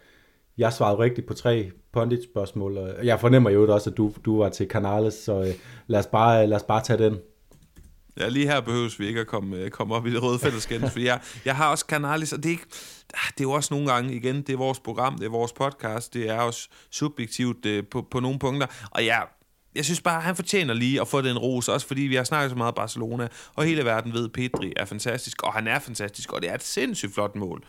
[0.58, 4.48] jeg svarede rigtigt på tre pundit-spørgsmål, og jeg fornemmer jo også, at du, du var
[4.48, 5.54] til Canales, så øh,
[5.86, 7.18] lad, os bare, lad os bare tage den.
[8.20, 10.80] Ja, lige her behøves vi ikke at komme, øh, komme op i det røde fællesskab,
[10.80, 12.66] for jeg, jeg har også Canales, og det er, ikke,
[13.14, 15.52] ah, det er jo også nogle gange, igen, det er vores program, det er vores
[15.52, 19.26] podcast, det er også subjektivt øh, på, på nogle punkter, og jeg
[19.74, 22.50] jeg synes bare, han fortjener lige at få den ros, også fordi vi har snakket
[22.50, 26.32] så meget Barcelona, og hele verden ved, at Pedri er fantastisk, og han er fantastisk,
[26.32, 27.62] og det er et sindssygt flot mål.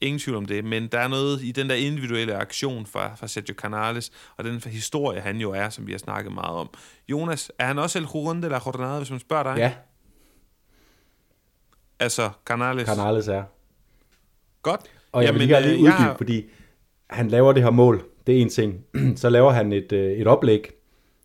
[0.00, 3.26] Ingen tvivl om det, men der er noget i den der individuelle aktion fra, fra
[3.26, 6.70] Sergio Canales, og den historie, han jo er, som vi har snakket meget om.
[7.08, 9.56] Jonas, er han også el jurón de la jornada, hvis man spørger dig?
[9.58, 9.72] Ja.
[12.00, 12.88] Altså, Canales?
[12.88, 13.42] Canales er.
[14.62, 14.80] Godt.
[15.12, 16.16] Og jeg Jamen, vil lige, lige øh, uddybe, har...
[16.16, 16.44] fordi
[17.10, 18.84] han laver det her mål, det er en ting.
[19.20, 20.81] Så laver han et, øh, et oplæg,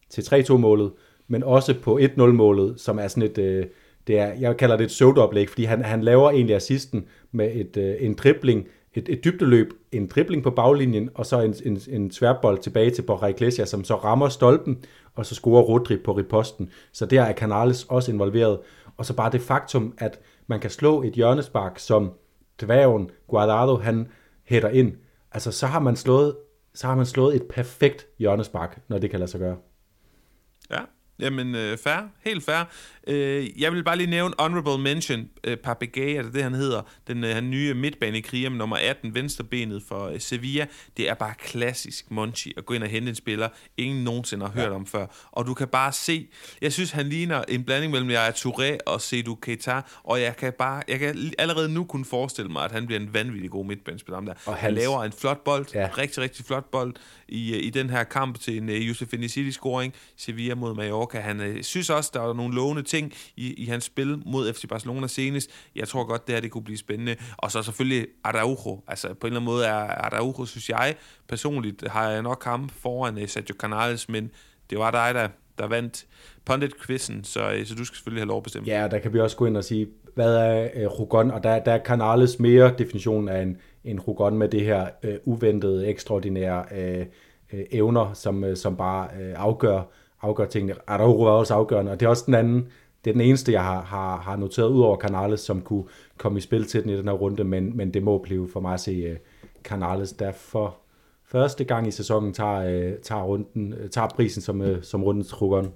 [0.10, 0.92] til 3-2-målet,
[1.28, 3.66] men også på 1-0-målet, som er sådan et, øh,
[4.08, 7.78] det er, jeg kalder det et pseudo-oplæg, fordi han, han laver egentlig assisten med et,
[7.78, 12.10] øh, en dribling, et, et dybdeløb, en dribling på baglinjen, og så en, en, en
[12.10, 14.78] tværbold tilbage til Borja Iglesias, som så rammer stolpen,
[15.16, 16.70] og så scorer Rodri på riposten.
[16.92, 18.60] Så der er Canales også involveret.
[18.98, 22.12] Og så bare det faktum, at man kan slå et hjørnespark, som
[22.62, 24.08] dværgen Guardado, han
[24.44, 24.94] hætter ind.
[25.32, 26.36] Altså, så har man slået,
[26.74, 29.58] så har man slået et perfekt hjørnespark, når det kan lade sig gøre.
[30.72, 30.82] Ja,
[31.20, 32.64] jamen øh, fair, helt fair.
[33.08, 36.82] Øh, jeg vil bare lige nævne honorable mention, øh, Papagay, er det det, han hedder,
[37.08, 40.66] den øh, han nye midtbanekriger med nummer 18, venstrebenet for øh, Sevilla.
[40.98, 44.54] Det er bare klassisk Monchi at gå ind og hente en spiller, ingen nogensinde har
[44.54, 44.76] hørt ja.
[44.76, 45.06] om før.
[45.32, 46.28] Og du kan bare se,
[46.62, 50.54] jeg synes, han ligner en blanding mellem er Touré og Seydou Keita, og jeg kan
[50.54, 54.22] bare, jeg kan allerede nu kunne forestille mig, at han bliver en vanvittig god midtbanespiller.
[54.22, 54.34] Der.
[54.46, 55.90] Og han laver en flot bold, ja.
[55.98, 56.94] rigtig, rigtig flot bold
[57.28, 61.20] i, øh, i den her kamp til en uh, Youssef City-scoring, Sevilla mod Mallorca.
[61.20, 64.54] Han uh, synes også, der er nogle lovende ting, ting i, i hans spil mod
[64.54, 65.50] FC Barcelona senest.
[65.76, 67.16] Jeg tror godt, det her det kunne blive spændende.
[67.38, 68.84] Og så selvfølgelig Araujo.
[68.88, 70.96] Altså på en eller anden måde er Araujo, synes jeg,
[71.28, 74.32] personligt har jeg nok ham foran øh, Sergio Canales, men
[74.70, 75.28] det var dig, der
[75.58, 76.06] der vandt
[76.46, 78.70] Pundit-quizzen, så, øh, så du skal selvfølgelig have lov at bestemme.
[78.70, 81.32] Ja, der kan vi også gå ind og sige, hvad er øh, Rugon?
[81.32, 85.16] Og der, der er Canales mere definition af en, en Rugon med det her øh,
[85.26, 87.06] uventede, ekstraordinære øh,
[87.54, 89.82] øh, evner, som, øh, som bare øh, afgør,
[90.22, 90.76] afgør tingene.
[90.88, 92.68] Araujo var også afgørende, og det er også den anden,
[93.06, 95.84] det er den eneste, jeg har, har, har noteret ud over Canales, som kunne
[96.18, 98.60] komme i spil til den i den her runde, men, men det må blive for
[98.60, 99.18] mig at se øh,
[99.64, 100.78] Canales, der for
[101.26, 105.28] første gang i sæsonen tager, øh, tager, runden, øh, tager prisen som, øh, som rundens
[105.28, 105.72] trukkeren.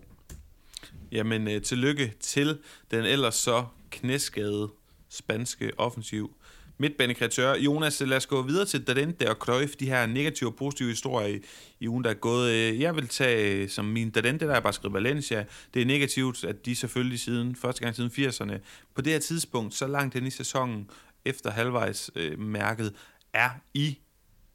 [1.12, 2.58] Jamen, øh, tillykke til
[2.92, 4.70] den ellers så knæskade
[5.10, 6.36] spanske offensiv
[6.82, 7.56] midtbanekreatør.
[7.56, 11.28] Jonas, lad os gå videre til Dadente og Cruyff, de her negative og positive historier
[11.28, 11.40] i,
[11.80, 12.52] i ugen, der er gået.
[12.52, 15.46] Øh, jeg vil tage øh, som min Dadente, der er bare skrevet Valencia.
[15.74, 18.58] Det er negativt, at de selvfølgelig siden, første gang siden 80'erne,
[18.96, 20.90] på det her tidspunkt, så langt ind i sæsonen,
[21.26, 22.94] efter halvvejs øh, mærket,
[23.34, 23.98] er i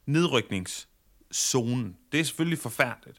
[0.05, 1.95] nedrykningszonen.
[2.11, 3.17] Det er selvfølgelig forfærdeligt.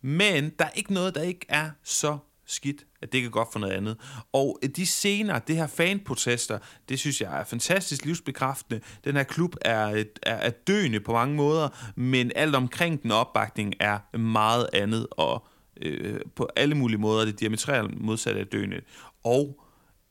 [0.00, 2.18] Men der er ikke noget, der ikke er så
[2.52, 3.96] skidt, at det kan godt for noget andet.
[4.32, 8.80] Og øh, de scener, det her fanprotester, det synes jeg er fantastisk livsbekræftende.
[9.04, 13.10] Den her klub er, øh, er, er døende på mange måder, men alt omkring den
[13.10, 15.46] opbakning er meget andet, og
[15.82, 18.80] øh, på alle mulige måder det diametralt modsatte af døende.
[19.24, 19.62] Og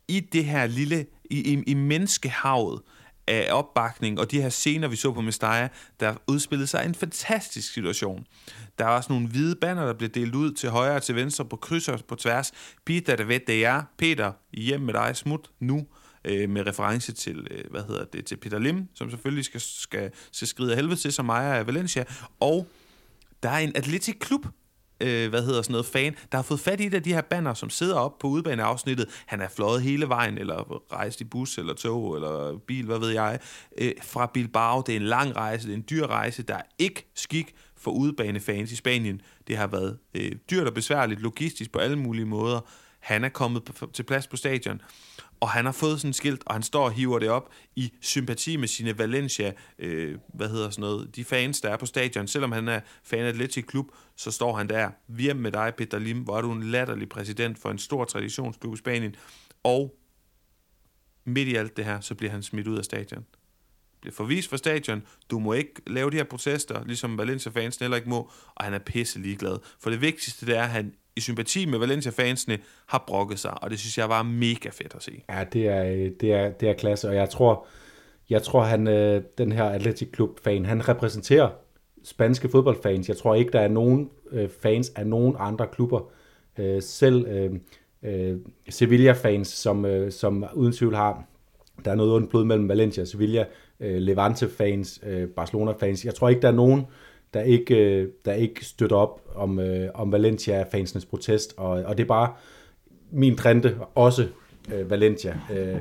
[0.08, 2.82] i det her lille, i, i, i menneskehavet,
[3.32, 5.70] af opbakning, og de her scener, vi så på Mestalla,
[6.00, 8.26] der udspillede sig en fantastisk situation.
[8.80, 11.46] Der var også nogle hvide banner, der blev delt ud til højre og til venstre
[11.46, 12.52] på kryds og på tværs.
[12.86, 13.84] Peter, der ved det er.
[13.98, 15.86] Peter, hjem med dig, smut nu
[16.26, 20.12] øh, med reference til, øh, hvad hedder det, til Peter Lim, som selvfølgelig skal, skal
[20.32, 22.04] se skride af helvede til, som ejer af Valencia.
[22.40, 22.68] Og
[23.44, 24.46] der er en atletik klub,
[25.02, 27.22] øh, hvad hedder sådan noget, fan, der har fået fat i et af de her
[27.22, 29.08] banner, som sidder op på udbaneafsnittet.
[29.26, 33.10] Han er fløjet hele vejen, eller rejst i bus, eller tog, eller bil, hvad ved
[33.10, 33.40] jeg,
[33.78, 34.82] øh, fra Bilbao.
[34.86, 37.92] Det er en lang rejse, det er en dyr rejse, der er ikke skik for
[37.92, 39.22] udebanefans i Spanien.
[39.48, 42.60] Det har været øh, dyrt og besværligt, logistisk på alle mulige måder.
[43.00, 44.82] Han er kommet til plads på stadion,
[45.42, 47.94] og han har fået sådan et skilt, og han står og hiver det op i
[48.02, 52.28] sympati med sine Valencia, øh, hvad hedder sådan noget, de fans, der er på stadion.
[52.28, 53.86] Selvom han er fan af Athletic Klub,
[54.16, 54.90] så står han der.
[55.20, 58.74] Hjem med dig, Peter Lim, hvor er du en latterlig præsident for en stor traditionsklub
[58.74, 59.16] i Spanien.
[59.64, 59.96] Og
[61.26, 63.26] midt i alt det her, så bliver han smidt ud af stadion
[64.02, 65.04] bliver forvist fra stadion.
[65.32, 68.80] Du må ikke lave de her protester, ligesom Valencia-fansen heller ikke må, og han er
[68.80, 69.58] pisse ligeglad.
[69.80, 72.58] For det vigtigste, det er, at han i sympati med Valencia-fansene
[72.88, 75.24] har brokket sig, og det synes jeg var mega fedt at se.
[75.30, 77.66] Ja, det er, øh, det er, det er klasse, og jeg tror,
[78.30, 81.50] jeg tror han, øh, den her Athletic Club-fan, han repræsenterer
[82.04, 83.10] spanske fodboldfans.
[83.10, 86.12] Jeg tror ikke, der er nogen øh, fans af nogen andre klubber.
[86.60, 87.52] Øh, selv øh,
[88.04, 88.38] øh,
[88.70, 91.26] Sevilla-fans, som, som uden tvivl har,
[91.86, 93.46] der er noget ondt blod mellem Valencia og Sevilla,
[93.80, 95.02] Levante-fans,
[95.36, 96.06] Barcelona-fans.
[96.06, 96.86] Jeg tror ikke, der er nogen
[97.34, 102.04] der ikke, øh, der ikke støtter op om, øh, om Valencia-fansenes protest, og, og det
[102.04, 102.34] er bare
[103.12, 104.28] min trente, også
[104.74, 105.40] øh, Valencia.
[105.54, 105.78] Øh,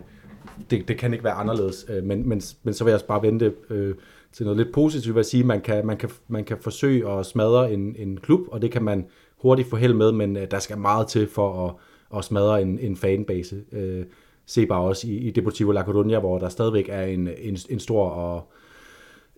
[0.70, 3.22] det, det kan ikke være anderledes, øh, men, men, men så vil jeg også bare
[3.22, 3.94] vente øh,
[4.32, 7.72] til noget lidt positivt at sige, man kan, man kan, man kan forsøge at smadre
[7.72, 10.78] en, en klub, og det kan man hurtigt få held med, men øh, der skal
[10.78, 11.74] meget til for at,
[12.18, 13.56] at smadre en, en fanbase.
[13.72, 14.04] Øh,
[14.46, 17.80] se bare også i, i Deportivo La Coruña, hvor der stadigvæk er en, en, en
[17.80, 18.52] stor og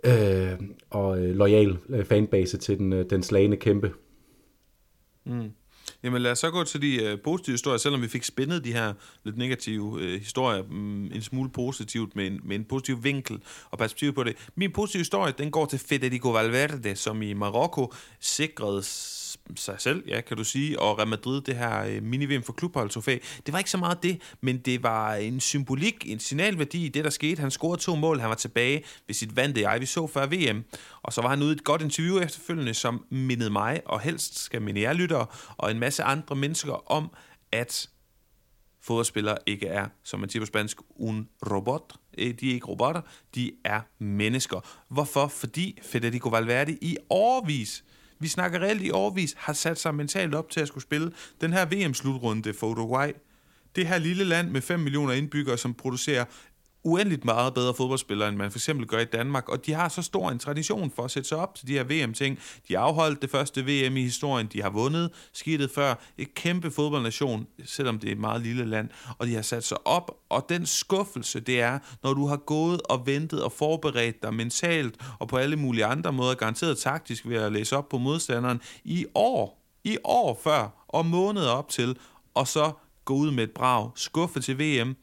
[0.03, 3.93] øh, og øh, lojal øh, fanbase til den, øh, den slagende kæmpe.
[5.25, 5.51] Mm.
[6.03, 8.73] Jamen lad os så gå til de øh, positive historier, selvom vi fik spændet de
[8.73, 8.95] her
[9.25, 13.79] lidt negative øh, historier mm, en smule positivt med en, med en positiv vinkel og
[13.79, 14.37] perspektiv på det.
[14.55, 18.83] Min positive historie, den går til Federico Valverde, som i Marokko sikrede
[19.57, 23.18] sig selv, ja, kan du sige, og Real Madrid det her øh, mini-VM for klubholdtrofæ.
[23.47, 27.05] Det var ikke så meget det, men det var en symbolik, en signalværdi i det,
[27.05, 27.41] der skete.
[27.41, 30.64] Han scorede to mål, han var tilbage ved sit vante jeg, vi så før VM.
[31.03, 34.39] Og så var han ude i et godt interview efterfølgende, som mindede mig, og helst
[34.39, 35.26] skal minde jer lyttere,
[35.57, 37.11] og en masse andre mennesker om,
[37.53, 37.89] at
[38.83, 41.93] fodboldspillere ikke er, som man siger på spansk, un robot.
[42.18, 43.01] Øh, de er ikke robotter,
[43.35, 44.61] de er mennesker.
[44.89, 45.26] Hvorfor?
[45.26, 47.85] Fordi Federico Valverde i årvis
[48.23, 51.53] vi snakker reelt i årvis, har sat sig mentalt op til at skulle spille den
[51.53, 53.12] her VM-slutrunde for Uruguay.
[53.77, 56.25] Det her lille land med 5 millioner indbyggere, som producerer
[56.85, 60.03] uendeligt meget bedre fodboldspillere, end man for eksempel gør i Danmark, og de har så
[60.03, 62.39] stor en tradition for at sætte sig op til de her VM-ting.
[62.68, 66.70] De har afholdt det første VM i historien, de har vundet skidtet før, et kæmpe
[66.70, 70.47] fodboldnation, selvom det er et meget lille land, og de har sat sig op, og
[70.49, 75.28] den skuffelse, det er, når du har gået og ventet og forberedt dig mentalt, og
[75.28, 79.62] på alle mulige andre måder, garanteret taktisk ved at læse op på modstanderen, i år,
[79.85, 81.99] i år før, og måneder op til,
[82.35, 82.72] og så
[83.05, 84.97] gå ud med et brag, skuffe til VM,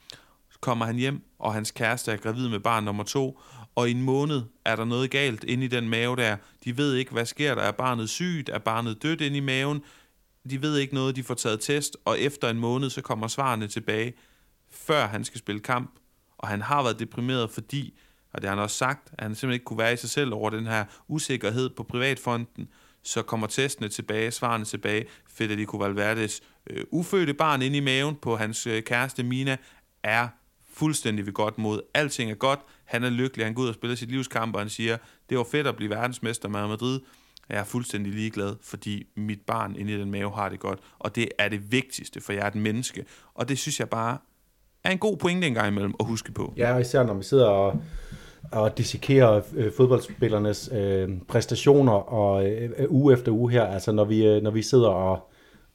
[0.62, 3.40] kommer han hjem, og hans kæreste er gravid med barn nummer to,
[3.76, 6.38] og i en måned er der noget galt inde i den mave der.
[6.66, 7.62] De ved ikke, hvad sker der.
[7.62, 8.50] Er barnet sygt?
[8.50, 9.82] Er barnet dødt inde i maven?
[10.50, 13.68] de ved ikke noget, de får taget test, og efter en måned, så kommer svarene
[13.68, 14.14] tilbage,
[14.72, 16.00] før han skal spille kamp,
[16.38, 18.00] og han har været deprimeret, fordi,
[18.34, 20.34] og det har han også sagt, at han simpelthen ikke kunne være i sig selv
[20.34, 22.68] over den her usikkerhed på privatfonden,
[23.04, 25.06] så kommer testene tilbage, svarene tilbage.
[25.28, 29.58] Federico Valverdes øh, ufødte barn inde i maven på hans øh, kæreste Mina
[30.04, 30.28] er
[30.80, 31.82] fuldstændig ved godt mod.
[31.94, 34.70] Alting er godt, han er lykkelig, han går ud og spiller sit livskamp, og han
[34.70, 34.98] siger,
[35.30, 37.00] det var fedt at blive verdensmester med Madrid,
[37.50, 41.16] jeg er fuldstændig ligeglad, fordi mit barn inde i den mave har det godt, og
[41.16, 43.06] det er det vigtigste, for jeg er et menneske.
[43.34, 44.18] Og det synes jeg bare
[44.84, 46.54] er en god pointe en gang imellem at huske på.
[46.58, 47.82] Ja, og især når vi sidder og,
[48.52, 54.26] og dissekerer øh, fodboldspillernes øh, præstationer og øh, uge efter uge her, altså når vi,
[54.26, 55.30] øh, når vi sidder og,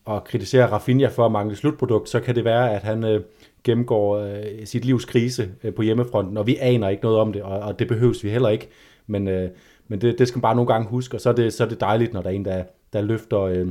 [0.05, 3.20] og kritiserer Rafinha for at mangle slutprodukt, så kan det være, at han øh,
[3.64, 7.42] gennemgår øh, sit livs krise øh, på hjemmefronten, og vi aner ikke noget om det,
[7.42, 8.68] og, og det behøves vi heller ikke.
[9.06, 9.50] Men, øh,
[9.88, 11.68] men det, det skal man bare nogle gange huske, og så er det, så er
[11.68, 13.68] det dejligt, når der er en, der, der løfter, øh,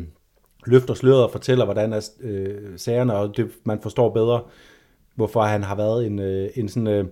[0.66, 4.42] løfter sløret og fortæller, hvordan er øh, sagerne, og det, man forstår bedre,
[5.16, 6.88] hvorfor han har været en, øh, en sådan...
[6.88, 7.06] Øh,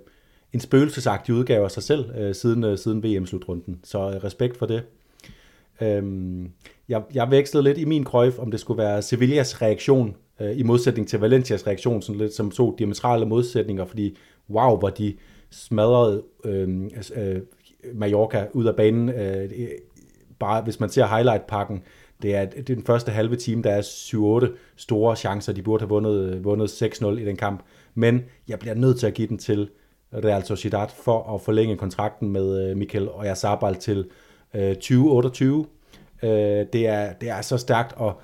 [0.53, 3.79] en spøgelsesagtig udgave af sig selv øh, siden, øh, siden VM-slutrunden.
[3.83, 4.83] Så øh, respekt for det.
[5.81, 6.51] Øhm,
[6.89, 10.63] jeg, jeg vekslede lidt i min krøjf, om det skulle være Sevillas reaktion, øh, i
[10.63, 14.17] modsætning til Valencias reaktion, sådan lidt som to diametrale modsætninger, fordi
[14.49, 15.15] wow, hvor de
[15.49, 17.41] smadrede øh, øh,
[17.93, 19.09] Mallorca ud af banen.
[19.09, 19.49] Øh,
[20.39, 21.83] bare hvis man ser highlight-pakken,
[22.21, 25.81] det er, det er den første halve time, der er 7-8 store chancer, de burde
[25.81, 27.63] have vundet, øh, vundet 6-0 i den kamp.
[27.95, 29.69] Men jeg bliver nødt til at give den til
[30.13, 34.09] Real Sociedad for at forlænge kontrakten med øh, Mikel og Sabal til
[34.53, 35.65] øh, 2028.
[36.23, 38.21] Øh, det, er, det er så stærkt, og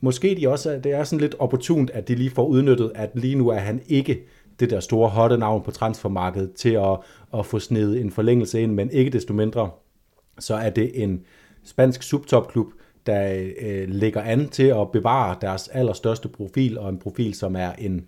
[0.00, 3.34] måske de også, det er sådan lidt opportunt, at de lige får udnyttet, at lige
[3.34, 4.26] nu er han ikke
[4.60, 6.98] det der store hotte navn på transfermarkedet til at,
[7.34, 9.70] at få snedet en forlængelse ind, men ikke desto mindre,
[10.38, 11.20] så er det en
[11.64, 12.66] spansk subtopklub,
[13.06, 17.72] der øh, lægger an til at bevare deres allerstørste profil, og en profil, som er
[17.72, 18.06] en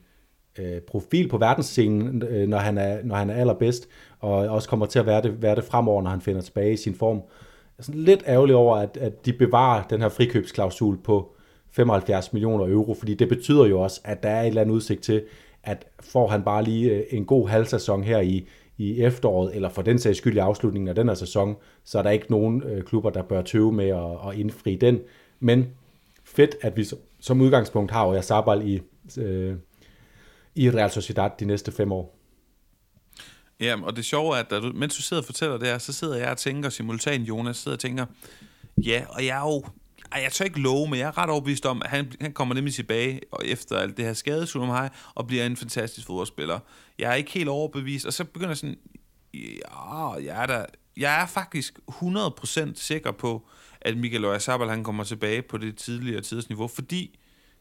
[0.58, 3.88] øh, profil på verdensscenen, øh, når, han er, når han er allerbedst,
[4.18, 6.76] og også kommer til at være det, være det fremover, når han finder tilbage i
[6.76, 7.16] sin form.
[7.16, 11.34] Jeg er sådan lidt ærgerlig over, at, at de bevarer den her frikøbsklausul på
[11.72, 15.02] 75 millioner euro, fordi det betyder jo også, at der er et eller andet udsigt
[15.02, 15.22] til,
[15.62, 18.46] at får han bare lige øh, en god halvsæson her i,
[18.78, 22.02] i efteråret, eller for den sags skyld i afslutningen af den her sæson, så er
[22.02, 25.00] der ikke nogen øh, klubber, der bør tøve med at, at indfri den.
[25.40, 25.66] Men
[26.24, 26.86] fedt, at vi
[27.20, 28.80] som udgangspunkt har Oya Sabal i,
[29.20, 29.56] øh,
[30.54, 32.18] i Real Sociedad de næste fem år.
[33.60, 35.92] Ja, og det sjove er, at du, mens du sidder og fortæller det her, så
[35.92, 38.06] sidder jeg og tænker simultan, Jonas, sidder og tænker,
[38.86, 39.64] ja, og jeg er jo
[40.14, 42.54] ej, jeg tør ikke love, men jeg er ret overbevist om, at han, han kommer
[42.54, 46.58] nemlig tilbage og efter alt det her skade, om og bliver en fantastisk fodboldspiller.
[46.98, 48.78] Jeg er ikke helt overbevist, og så begynder jeg sådan,
[49.34, 50.64] ja, jeg er, der,
[50.96, 53.48] jeg er faktisk 100% sikker på,
[53.80, 57.18] at Michael Oyarzabal, han kommer tilbage på det tidligere tidsniveau, fordi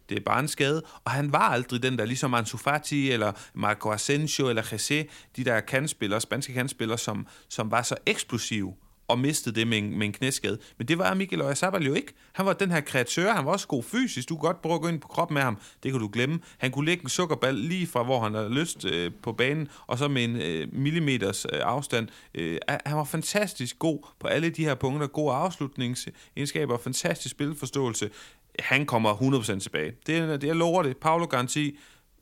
[0.10, 3.32] det er bare en skade, og han var aldrig den der, ligesom Ansu Fati, eller
[3.54, 8.76] Marco Asensio, eller Jesse, de der kandspillere, spanske kandspillere, som, som var så eksplosive,
[9.12, 10.57] og mistede det med en, med en knæskade.
[10.78, 12.14] Men det var Mikel Oyarzabal jo ikke.
[12.34, 14.30] Han var den her kreatør, han var også god fysisk.
[14.30, 15.57] Du kunne godt prøve at gå ind på kroppen med ham.
[15.84, 16.39] Det kan du glemme.
[16.57, 19.97] Han kunne lægge en sukkerball lige fra, hvor han havde lyst øh, på banen, og
[19.97, 22.07] så med en øh, millimeters øh, afstand.
[22.36, 25.07] Øh, han var fantastisk god på alle de her punkter.
[25.07, 28.09] Gode afslutningsegenskaber, fantastisk spilforståelse.
[28.59, 29.91] Han kommer 100% tilbage.
[30.07, 30.97] Det, det, jeg lover det.
[30.97, 31.78] Paolo Garanti,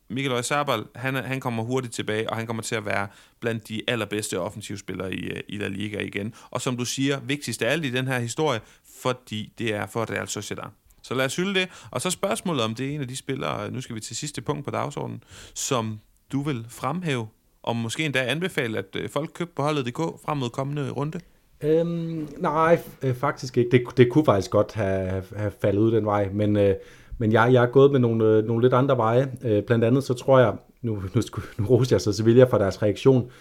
[0.10, 3.08] Michael Oyarzabal, han, han kommer hurtigt tilbage, og han kommer til at være
[3.40, 6.34] blandt de allerbedste offensivspillere i, øh, i La Liga igen.
[6.50, 8.60] Og som du siger, vigtigst af alt i den her historie,
[9.02, 10.70] fordi det er for Real Sociedad.
[11.04, 11.70] Så lad os hylde det.
[11.92, 14.16] Og så spørgsmålet om det er en af de spillere, øh, nu skal vi til
[14.16, 16.00] sidste punkt på dagsordenen, som
[16.32, 17.28] du vil fremhæve,
[17.64, 21.20] og måske endda anbefale, at øh, folk køber på holdet.dk frem mod kommende runde?
[21.62, 22.80] Øhm, nej,
[23.14, 23.72] faktisk ikke.
[23.72, 26.76] Det, det kunne faktisk godt have, have faldet ud den vej, men, øh,
[27.20, 29.32] men jeg, jeg er gået med nogle, øh, nogle lidt andre veje.
[29.46, 31.22] Øh, blandt andet så tror jeg, nu, nu,
[31.58, 33.32] nu roser jeg så Sevilla for deres reaktion.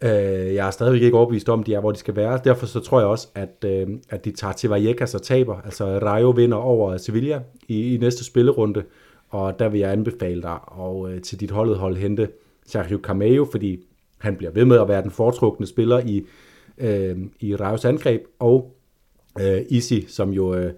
[0.00, 2.40] Øh, jeg er stadigvæk ikke overbevist om, de er, hvor de skal være.
[2.44, 5.60] Derfor så tror jeg også, at, øh, at de tager til Vallecas og taber.
[5.64, 8.82] Altså Rayo vinder over Sevilla i, i næste spillerunde.
[9.28, 12.28] Og der vil jeg anbefale dig og øh, til dit holdet hold hente
[12.66, 13.86] Sergio Cameo, fordi
[14.18, 16.26] han bliver ved med at være den foretrukne spiller i,
[16.78, 18.22] øh, i Rayos angreb.
[18.38, 18.76] Og
[19.40, 20.54] øh, Isi, som jo...
[20.54, 20.72] Øh,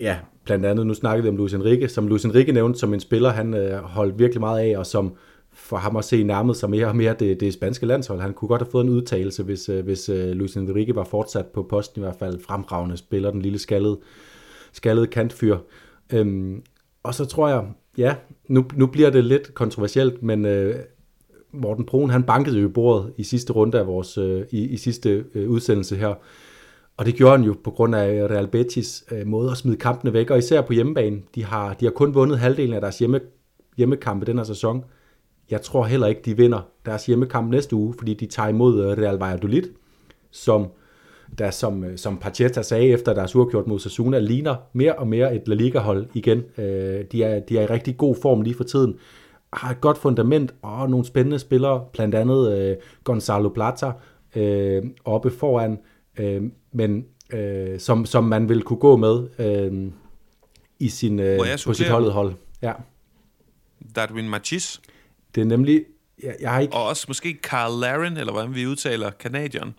[0.00, 3.00] ja, blandt andet, nu snakkede vi om Luis Enrique, som Luis Enrique nævnte som en
[3.00, 5.14] spiller, han øh, holdt virkelig meget af, og som
[5.52, 8.20] for ham at se nærmet sig mere og mere det, det spanske landshold.
[8.20, 11.46] Han kunne godt have fået en udtalelse, hvis, øh, hvis øh, Luis Enrique var fortsat
[11.46, 13.98] på posten, i hvert fald fremragende spiller, den lille skaldede,
[14.72, 15.56] skaldede kantfyr.
[16.12, 16.62] Øhm,
[17.02, 17.66] og så tror jeg,
[17.98, 18.14] ja,
[18.48, 20.74] nu, nu bliver det lidt kontroversielt, men øh,
[21.52, 24.76] Morten Brun, han bankede jo i bordet i sidste runde af vores, øh, i, i
[24.76, 26.14] sidste øh, udsendelse her,
[27.00, 30.12] og det gjorde han jo på grund af Real Betis øh, måde at smide kampene
[30.12, 31.22] væk, og især på hjemmebane.
[31.34, 33.20] De har, de har kun vundet halvdelen af deres hjemme,
[33.76, 34.84] hjemmekampe den her sæson.
[35.50, 38.98] Jeg tror heller ikke, de vinder deres hjemmekamp næste uge, fordi de tager imod øh,
[38.98, 39.62] Real Valladolid,
[40.30, 40.66] som
[41.38, 45.34] der som, øh, som Pacheta sagde efter deres uafgjort mod Sassuna, ligner mere og mere
[45.34, 46.42] et La Liga-hold igen.
[46.58, 48.94] Øh, de, er, de er i rigtig god form lige for tiden,
[49.52, 53.92] har et godt fundament og nogle spændende spillere, blandt andet øh, Gonzalo Plata
[54.36, 55.78] øh, oppe foran,
[56.20, 56.42] øh,
[56.72, 59.92] men øh, som, som man vil kunne gå med øh,
[60.78, 62.32] i sin, øh, på sit holdet hold.
[62.62, 62.72] Ja.
[63.96, 64.80] Darwin Machis.
[65.34, 65.84] Det er nemlig...
[66.22, 66.74] Jeg, jeg har ikke...
[66.74, 69.74] Og også måske Carl Laren, eller hvordan vi udtaler, Canadian.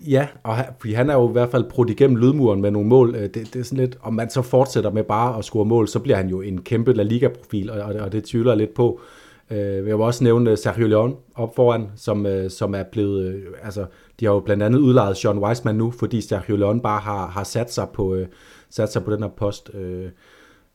[0.00, 3.14] Ja, og han, han er jo i hvert fald brudt igennem lydmuren med nogle mål.
[3.14, 5.88] Øh, det, det er sådan lidt, om man så fortsætter med bare at score mål,
[5.88, 8.74] så bliver han jo en kæmpe La Liga-profil, og, og, og det tvivler jeg lidt
[8.74, 9.00] på.
[9.00, 12.82] Øh, Øh, jeg vil også nævne øh, Sergio Leon op foran, som, øh, som er
[12.82, 13.86] blevet, øh, altså
[14.20, 17.44] de har jo blandt andet udlejet Sean Weisman nu, fordi Sergio Leon bare har, har
[17.44, 18.26] sat, sig på, øh,
[18.70, 19.70] sat sig på den her post.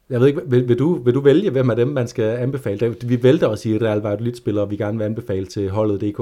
[0.09, 2.95] Jeg ved ikke, vil, vil, du, vil du vælge, hvem af dem, man skal anbefale?
[3.05, 6.19] Vi vælter også i Real Valladolid-spillere, vi gerne vil anbefale til holdet DK.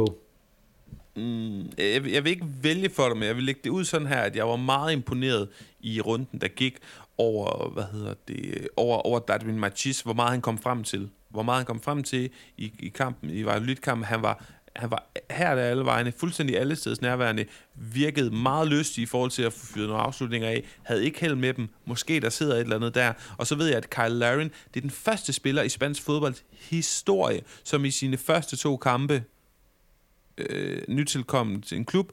[1.15, 4.07] Mm, jeg, jeg vil ikke vælge for det, men jeg vil lægge det ud sådan
[4.07, 5.47] her, at jeg var meget imponeret
[5.79, 6.77] i runden, der gik
[7.17, 11.09] over, hvad hedder det, over, over Darwin Machis, hvor meget han kom frem til.
[11.29, 14.05] Hvor meget han kom frem til i, i kampen, i lidt kampen.
[14.05, 18.97] Han var, han var her der alle vejene, fuldstændig alle steds nærværende, virkede meget lyst
[18.97, 22.19] i forhold til at få fyret nogle afslutninger af, havde ikke held med dem, måske
[22.19, 24.81] der sidder et eller andet der, og så ved jeg, at Kyle Larin, det er
[24.81, 29.23] den første spiller i spansk fodbold historie, som i sine første to kampe
[30.37, 32.11] øh, nytilkommen til en klub,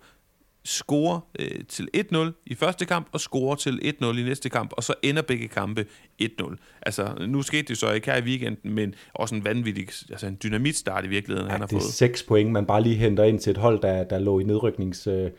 [0.64, 4.84] score øh, til 1-0 i første kamp, og score til 1-0 i næste kamp, og
[4.84, 5.86] så ender begge kampe
[6.22, 6.56] 1-0.
[6.82, 10.38] Altså, nu skete det så ikke her i weekenden, men også en vanvittig, altså en
[10.42, 11.82] dynamitstart i virkeligheden, ja, han har det fået.
[11.82, 14.38] det er seks point, man bare lige henter ind til et hold, der, der lå
[14.38, 15.06] i nedryknings...
[15.06, 15.30] Øh,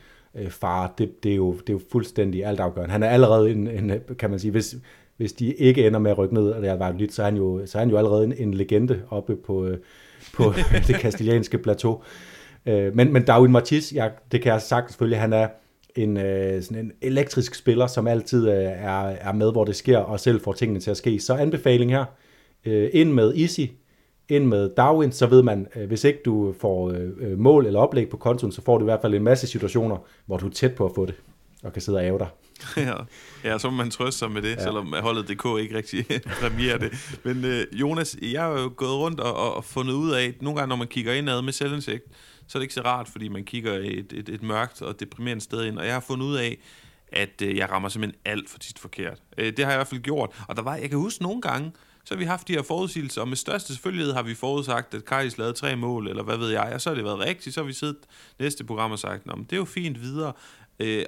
[0.49, 2.91] far, det, det, er jo, det er jo fuldstændig altafgørende.
[2.91, 4.75] Han er allerede en, en kan man sige, hvis,
[5.17, 7.37] hvis de ikke ender med at rykke ned, og det er lidt, så er han
[7.37, 9.77] jo, så er han jo allerede en, en legende oppe på, øh,
[10.33, 10.53] på
[10.87, 12.03] det kastilianske plateau.
[12.65, 15.47] Øh, men, men Darwin Martis, ja, det kan jeg sagt selvfølgelig, han er
[15.95, 19.97] en, øh, sådan en elektrisk spiller, som altid øh, er, er med, hvor det sker,
[19.97, 21.19] og selv får tingene til at ske.
[21.19, 22.05] Så anbefaling her,
[22.65, 23.61] øh, ind med Easy,
[24.29, 27.79] ind med Darwin, så ved man, øh, hvis ikke du får øh, øh, mål eller
[27.79, 30.51] oplæg på kontoen, så får du i hvert fald en masse situationer, hvor du er
[30.51, 31.15] tæt på at få det,
[31.63, 32.27] og kan sidde og æve dig.
[32.77, 32.95] ja,
[33.43, 34.63] ja, så må man trøste sig med det, ja.
[34.63, 36.05] selvom holdet DK ikke rigtig
[36.41, 37.19] præmierer det.
[37.23, 40.59] Men øh, Jonas, jeg har jo gået rundt og, og fundet ud af, at nogle
[40.59, 42.03] gange, når man kigger indad med selvindsigt,
[42.47, 45.43] så er det ikke så rart, fordi man kigger et, et, et mørkt og deprimerende
[45.43, 45.79] sted ind.
[45.79, 46.57] Og jeg har fundet ud af,
[47.07, 49.21] at øh, jeg rammer simpelthen alt for tit forkert.
[49.37, 50.43] Øh, det har jeg i hvert fald gjort.
[50.47, 51.71] Og der var, jeg kan huske nogle gange,
[52.05, 55.05] så har vi haft de her forudsigelser, og med største selvfølgelighed har vi forudsagt, at
[55.05, 57.61] Kajs lavede tre mål, eller hvad ved jeg, og så har det været rigtigt, så
[57.61, 57.97] har vi siddet
[58.39, 60.33] næste program og sagt, Nå, men det er jo fint videre.
[60.79, 61.05] Øh,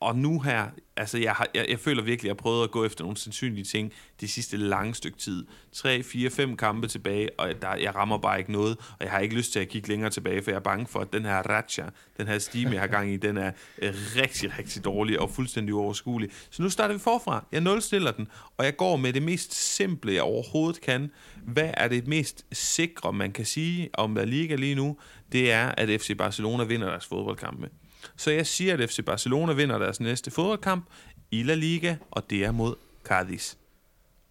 [0.00, 0.66] og nu her,
[0.96, 3.16] altså jeg, har, jeg, jeg føler virkelig, at jeg har prøvet at gå efter nogle
[3.16, 5.46] sandsynlige ting det sidste lange stykke tid.
[5.72, 9.18] 3, 4, 5 kampe tilbage, og der, jeg rammer bare ikke noget, og jeg har
[9.18, 11.36] ikke lyst til at kigge længere tilbage, for jeg er bange for, at den her
[11.36, 11.82] ratcha,
[12.18, 15.74] den her stime, jeg har gang i, den er øh, rigtig, rigtig dårlig og fuldstændig
[15.74, 16.30] uoverskuelig.
[16.50, 17.44] Så nu starter vi forfra.
[17.52, 21.10] Jeg nulstiller den, og jeg går med det mest simple, jeg overhovedet kan.
[21.42, 24.96] Hvad er det mest sikre, man kan sige om La Liga lige nu?
[25.32, 27.70] Det er, at FC Barcelona vinder deres fodboldkampe.
[28.16, 30.84] Så jeg siger, at FC Barcelona vinder deres næste fodboldkamp
[31.30, 33.54] i La Liga, og det er mod Cadiz.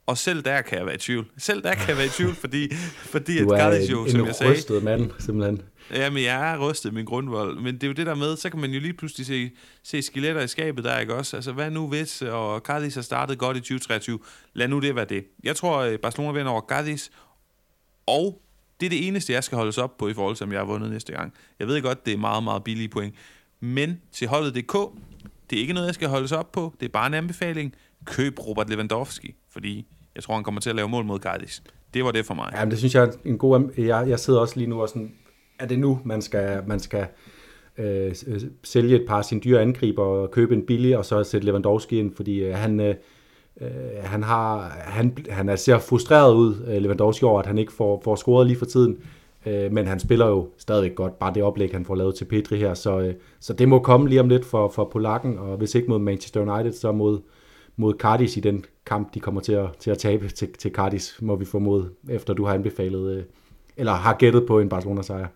[0.05, 1.25] Og selv der kan jeg være i tvivl.
[1.37, 2.73] Selv der kan jeg være i tvivl, fordi,
[3.13, 4.61] fordi at Cadiz jo, en, som en jeg sagde...
[4.61, 5.61] Du er mand, simpelthen.
[5.93, 8.59] Jamen, jeg er rystet min grundvold, men det er jo det der med, så kan
[8.59, 9.51] man jo lige pludselig se,
[9.83, 11.35] se skeletter i skabet der, ikke også?
[11.35, 14.19] Altså, hvad nu hvis, og Cadiz har startet godt i 2023,
[14.53, 15.25] lad nu det være det.
[15.43, 17.09] Jeg tror, at Barcelona vinder over Cadiz,
[18.07, 18.41] og
[18.79, 20.65] det er det eneste, jeg skal holdes op på i forhold til, om jeg har
[20.65, 21.33] vundet næste gang.
[21.59, 23.15] Jeg ved godt, det er meget, meget billige point,
[23.65, 24.77] men til holdet.dk,
[25.49, 26.73] det er ikke noget, jeg skal holdes op på.
[26.79, 27.73] Det er bare en anbefaling.
[28.05, 29.85] Køb Robert Lewandowski, fordi
[30.15, 31.63] jeg tror, han kommer til at lave mål mod Cardis.
[31.93, 32.51] Det var det for mig.
[32.53, 33.69] Ja, men det synes jeg er en god...
[33.77, 35.11] Jeg, jeg sidder også lige nu og sådan...
[35.59, 37.07] Er det nu, man skal, man skal
[37.77, 41.23] øh, øh, sælge et par af sine dyre angriber og købe en billig, og så
[41.23, 42.79] sætte Lewandowski ind, fordi øh, han...
[42.79, 42.95] Øh,
[43.61, 43.69] øh
[44.03, 48.15] han, har, han, han ser frustreret ud, øh, Lewandowski, over, at han ikke får, får
[48.15, 48.97] scoret lige for tiden.
[49.45, 52.57] Øh, men han spiller jo stadigvæk godt, bare det oplæg, han får lavet til Petri
[52.57, 55.75] her, så, øh, så det må komme lige om lidt for, for Polakken, og hvis
[55.75, 57.21] ikke mod Manchester United, så mod,
[57.75, 61.17] mod Cardis i den kamp, de kommer til at, til at tabe til, til Cardis,
[61.21, 63.23] må vi formode, efter du har anbefalet, øh,
[63.77, 65.27] eller har gættet på en Barcelona-sejr.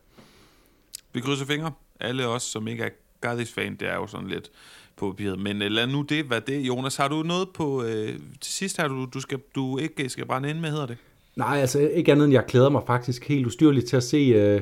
[1.14, 1.72] Vi krydser fingre.
[1.99, 2.89] Alle os, som ikke er
[3.22, 4.51] Cardis-fan, det er jo sådan lidt
[4.95, 5.39] på papiret.
[5.39, 6.60] Men øh, lad nu det være det.
[6.62, 7.84] Jonas, har du noget på...
[7.84, 10.97] Øh, til sidst har du, du, skal, du ikke skal brænde ind med, hedder det?
[11.36, 14.61] Nej, altså ikke andet end jeg glæder mig faktisk helt ustyrligt til at se, øh,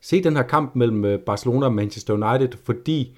[0.00, 3.16] se den her kamp mellem øh, Barcelona og Manchester United, fordi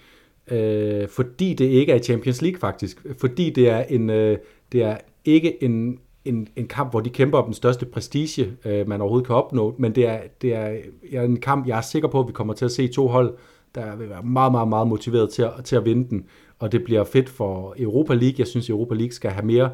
[0.50, 3.06] øh, fordi det ikke er i Champions League faktisk.
[3.18, 4.38] Fordi det er, en, øh,
[4.72, 8.88] det er ikke en, en, en kamp, hvor de kæmper om den største prestige, øh,
[8.88, 12.20] man overhovedet kan opnå, men det er, det er en kamp, jeg er sikker på,
[12.20, 13.34] at vi kommer til at se to hold,
[13.74, 16.24] der vil være meget, meget, meget motiveret til at, til at vinde den,
[16.58, 18.34] og det bliver fedt for Europa League.
[18.38, 19.70] Jeg synes, Europa League skal have mere øh,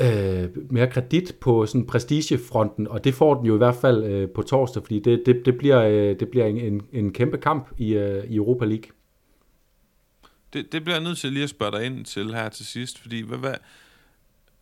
[0.00, 4.28] øh, mere kredit på sådan prestigefronten, og det får den jo i hvert fald øh,
[4.28, 7.68] på torsdag, fordi det, det, det bliver, øh, det bliver en, en, en kæmpe kamp
[7.78, 8.90] i, øh, i Europa League.
[10.52, 12.98] Det, det bliver jeg nødt til lige at spørge dig ind til her til sidst,
[12.98, 13.54] fordi hvad, hvad,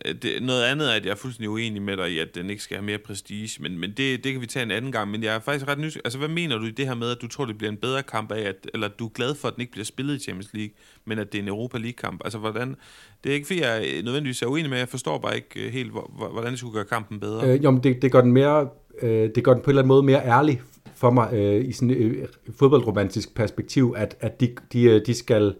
[0.06, 2.50] Øh, det, noget andet er, at jeg er fuldstændig uenig med dig i, at den
[2.50, 5.10] ikke skal have mere prestige, men, men det, det kan vi tage en anden gang.
[5.10, 6.02] Men jeg er faktisk ret nysgerrig.
[6.04, 8.02] Altså, hvad mener du i det her med, at du tror, det bliver en bedre
[8.02, 10.50] kamp af, at, eller du er glad for, at den ikke bliver spillet i Champions
[10.54, 10.74] League,
[11.04, 12.20] men at det er en Europa League-kamp?
[12.24, 12.76] Altså, hvordan...
[13.24, 15.92] Det er ikke, fordi jeg nødvendigvis er uenig med, jeg forstår bare ikke øh, helt,
[16.32, 17.48] hvordan det skulle gøre kampen bedre.
[17.48, 18.68] Øh, jo, men det, det gør den mere...
[19.02, 20.62] Øh, det gør den på en eller anden måde mere ærlig
[20.94, 22.28] for mig øh, i sådan et øh,
[22.58, 25.54] fodboldromantisk perspektiv, at, at de, de, øh, de skal...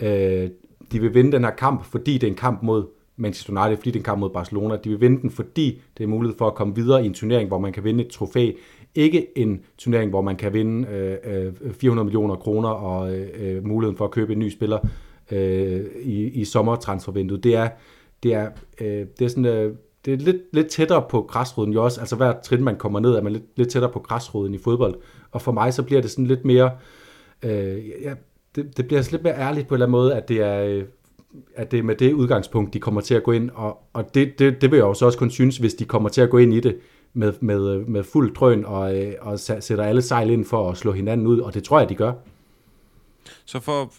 [0.00, 0.50] Øh,
[0.92, 2.86] de vil vinde den her kamp, fordi det er en kamp mod
[3.16, 4.76] Manchester United, fordi den kamp mod Barcelona.
[4.76, 7.48] De vil vinde den, fordi det er mulighed for at komme videre i en turnering,
[7.48, 8.50] hvor man kan vinde et trofæ.
[8.94, 13.66] Ikke en turnering, hvor man kan vinde øh, øh 400 millioner kroner og øh, øh,
[13.66, 14.78] muligheden for at købe en ny spiller
[15.30, 17.44] øh, i, i sommertransfervinduet.
[17.44, 17.68] Det er,
[18.22, 18.50] det er,
[18.80, 19.44] øh, det er sådan...
[19.44, 22.00] Øh, det er lidt, lidt tættere på græsroden jo også.
[22.00, 24.94] Altså hver trin, man kommer ned, er man lidt, lidt tættere på græsroden i fodbold.
[25.30, 26.70] Og for mig, så bliver det sådan lidt mere...
[27.42, 28.14] Øh, ja,
[28.56, 30.64] det, det bliver lidt mere ærligt på en eller anden måde, at det er...
[30.64, 30.84] Øh,
[31.56, 34.38] at det er med det udgangspunkt, de kommer til at gå ind, og, og det,
[34.38, 36.60] det, det vil jeg også kun synes, hvis de kommer til at gå ind i
[36.60, 36.78] det
[37.14, 40.92] med, med, med fuld drøn og, øh, og sætter alle sejl ind for at slå
[40.92, 42.12] hinanden ud, og det tror jeg, de gør.
[43.44, 43.92] Så for,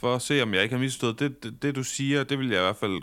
[0.00, 2.48] for at se, om jeg ikke har misforstået, det, det, det du siger, det vil
[2.48, 3.00] jeg i hvert fald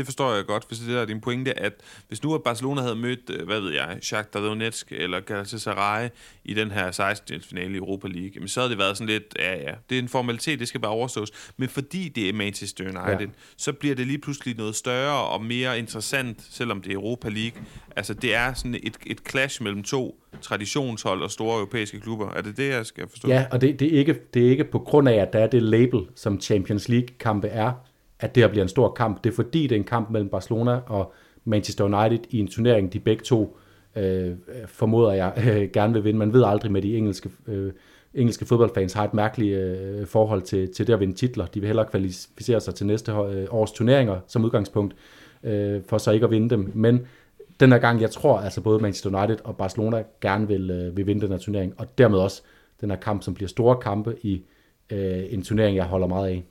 [0.00, 1.72] det forstår jeg godt, hvis det er din pointe, at
[2.08, 6.08] hvis nu at Barcelona havde mødt, øh, hvad ved jeg, Shakhtar Donetsk eller Galatasaray
[6.44, 7.40] i den her 16.
[7.40, 10.08] finale i Europa League, så havde det været sådan lidt, ja ja, det er en
[10.08, 11.30] formalitet, det skal bare overstås.
[11.56, 13.32] Men fordi det er Manchester United, ja.
[13.56, 17.62] så bliver det lige pludselig noget større og mere interessant, selvom det er Europa League.
[17.96, 22.30] Altså det er sådan et, et clash mellem to traditionshold og store europæiske klubber.
[22.30, 23.28] Er det det, jeg skal forstå?
[23.28, 25.46] Ja, og det, det, er, ikke, det er ikke på grund af, at der er
[25.46, 27.72] det label, som Champions League-kampe er,
[28.20, 29.24] at det her bliver en stor kamp.
[29.24, 31.12] Det er fordi, det er en kamp mellem Barcelona og
[31.44, 33.56] Manchester United i en turnering, de begge to
[33.96, 34.32] øh,
[34.66, 36.18] formoder jeg øh, gerne vil vinde.
[36.18, 37.72] Man ved aldrig med de engelske, øh,
[38.14, 41.46] engelske fodboldfans har et mærkeligt øh, forhold til, til det at vinde titler.
[41.46, 44.96] De vil hellere kvalificere sig til næste øh, års turneringer som udgangspunkt,
[45.44, 46.70] øh, for så ikke at vinde dem.
[46.74, 47.06] Men
[47.60, 51.06] den her gang, jeg tror altså både Manchester United og Barcelona gerne vil, øh, vil
[51.06, 52.42] vinde den her turnering, og dermed også
[52.80, 54.42] den her kamp, som bliver store kampe i
[54.90, 56.44] øh, en turnering, jeg holder meget af.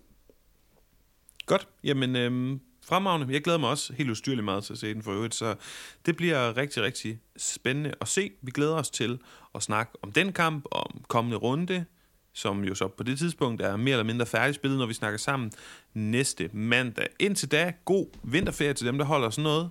[1.49, 1.67] Godt.
[1.83, 3.33] Jamen, øhm, fremragende.
[3.33, 5.55] Jeg glæder mig også helt ustyrligt meget til at se den for øvrigt, så
[6.05, 8.31] det bliver rigtig, rigtig spændende at se.
[8.41, 9.19] Vi glæder os til
[9.55, 11.85] at snakke om den kamp, om kommende runde,
[12.33, 15.51] som jo så på det tidspunkt er mere eller mindre færdigspillet, når vi snakker sammen
[15.93, 17.07] næste mandag.
[17.19, 19.69] Indtil da, god vinterferie til dem, der holder sådan noget.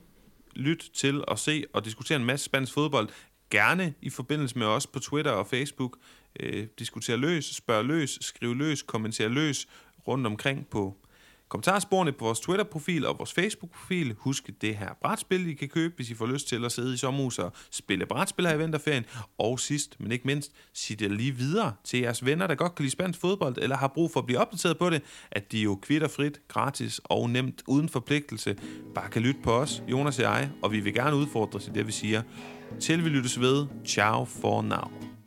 [0.57, 3.09] Lyt til at se og diskutere en masse spansk fodbold.
[3.51, 5.97] Gerne i forbindelse med os på Twitter og Facebook.
[6.41, 9.67] Øh, diskutere løs, spørg løs, skriv løs, kommentere løs
[10.09, 10.97] rundt omkring på
[11.49, 14.15] kommentarsporene på vores Twitter-profil og vores Facebook-profil.
[14.19, 16.97] Husk det her brætspil, I kan købe, hvis I får lyst til at sidde i
[16.97, 19.05] sommerhus og spille brætspil her i vinterferien.
[19.39, 22.83] Og sidst, men ikke mindst, sig det lige videre til jeres venner, der godt kan
[22.83, 25.79] lide spansk fodbold, eller har brug for at blive opdateret på det, at de jo
[25.83, 28.57] kvitterfrit, gratis og nemt, uden forpligtelse,
[28.95, 31.87] bare kan lytte på os, Jonas og jeg, og vi vil gerne udfordre til det,
[31.87, 32.23] vi siger.
[32.81, 33.67] Til vi lyttes ved.
[33.87, 35.18] Ciao for now.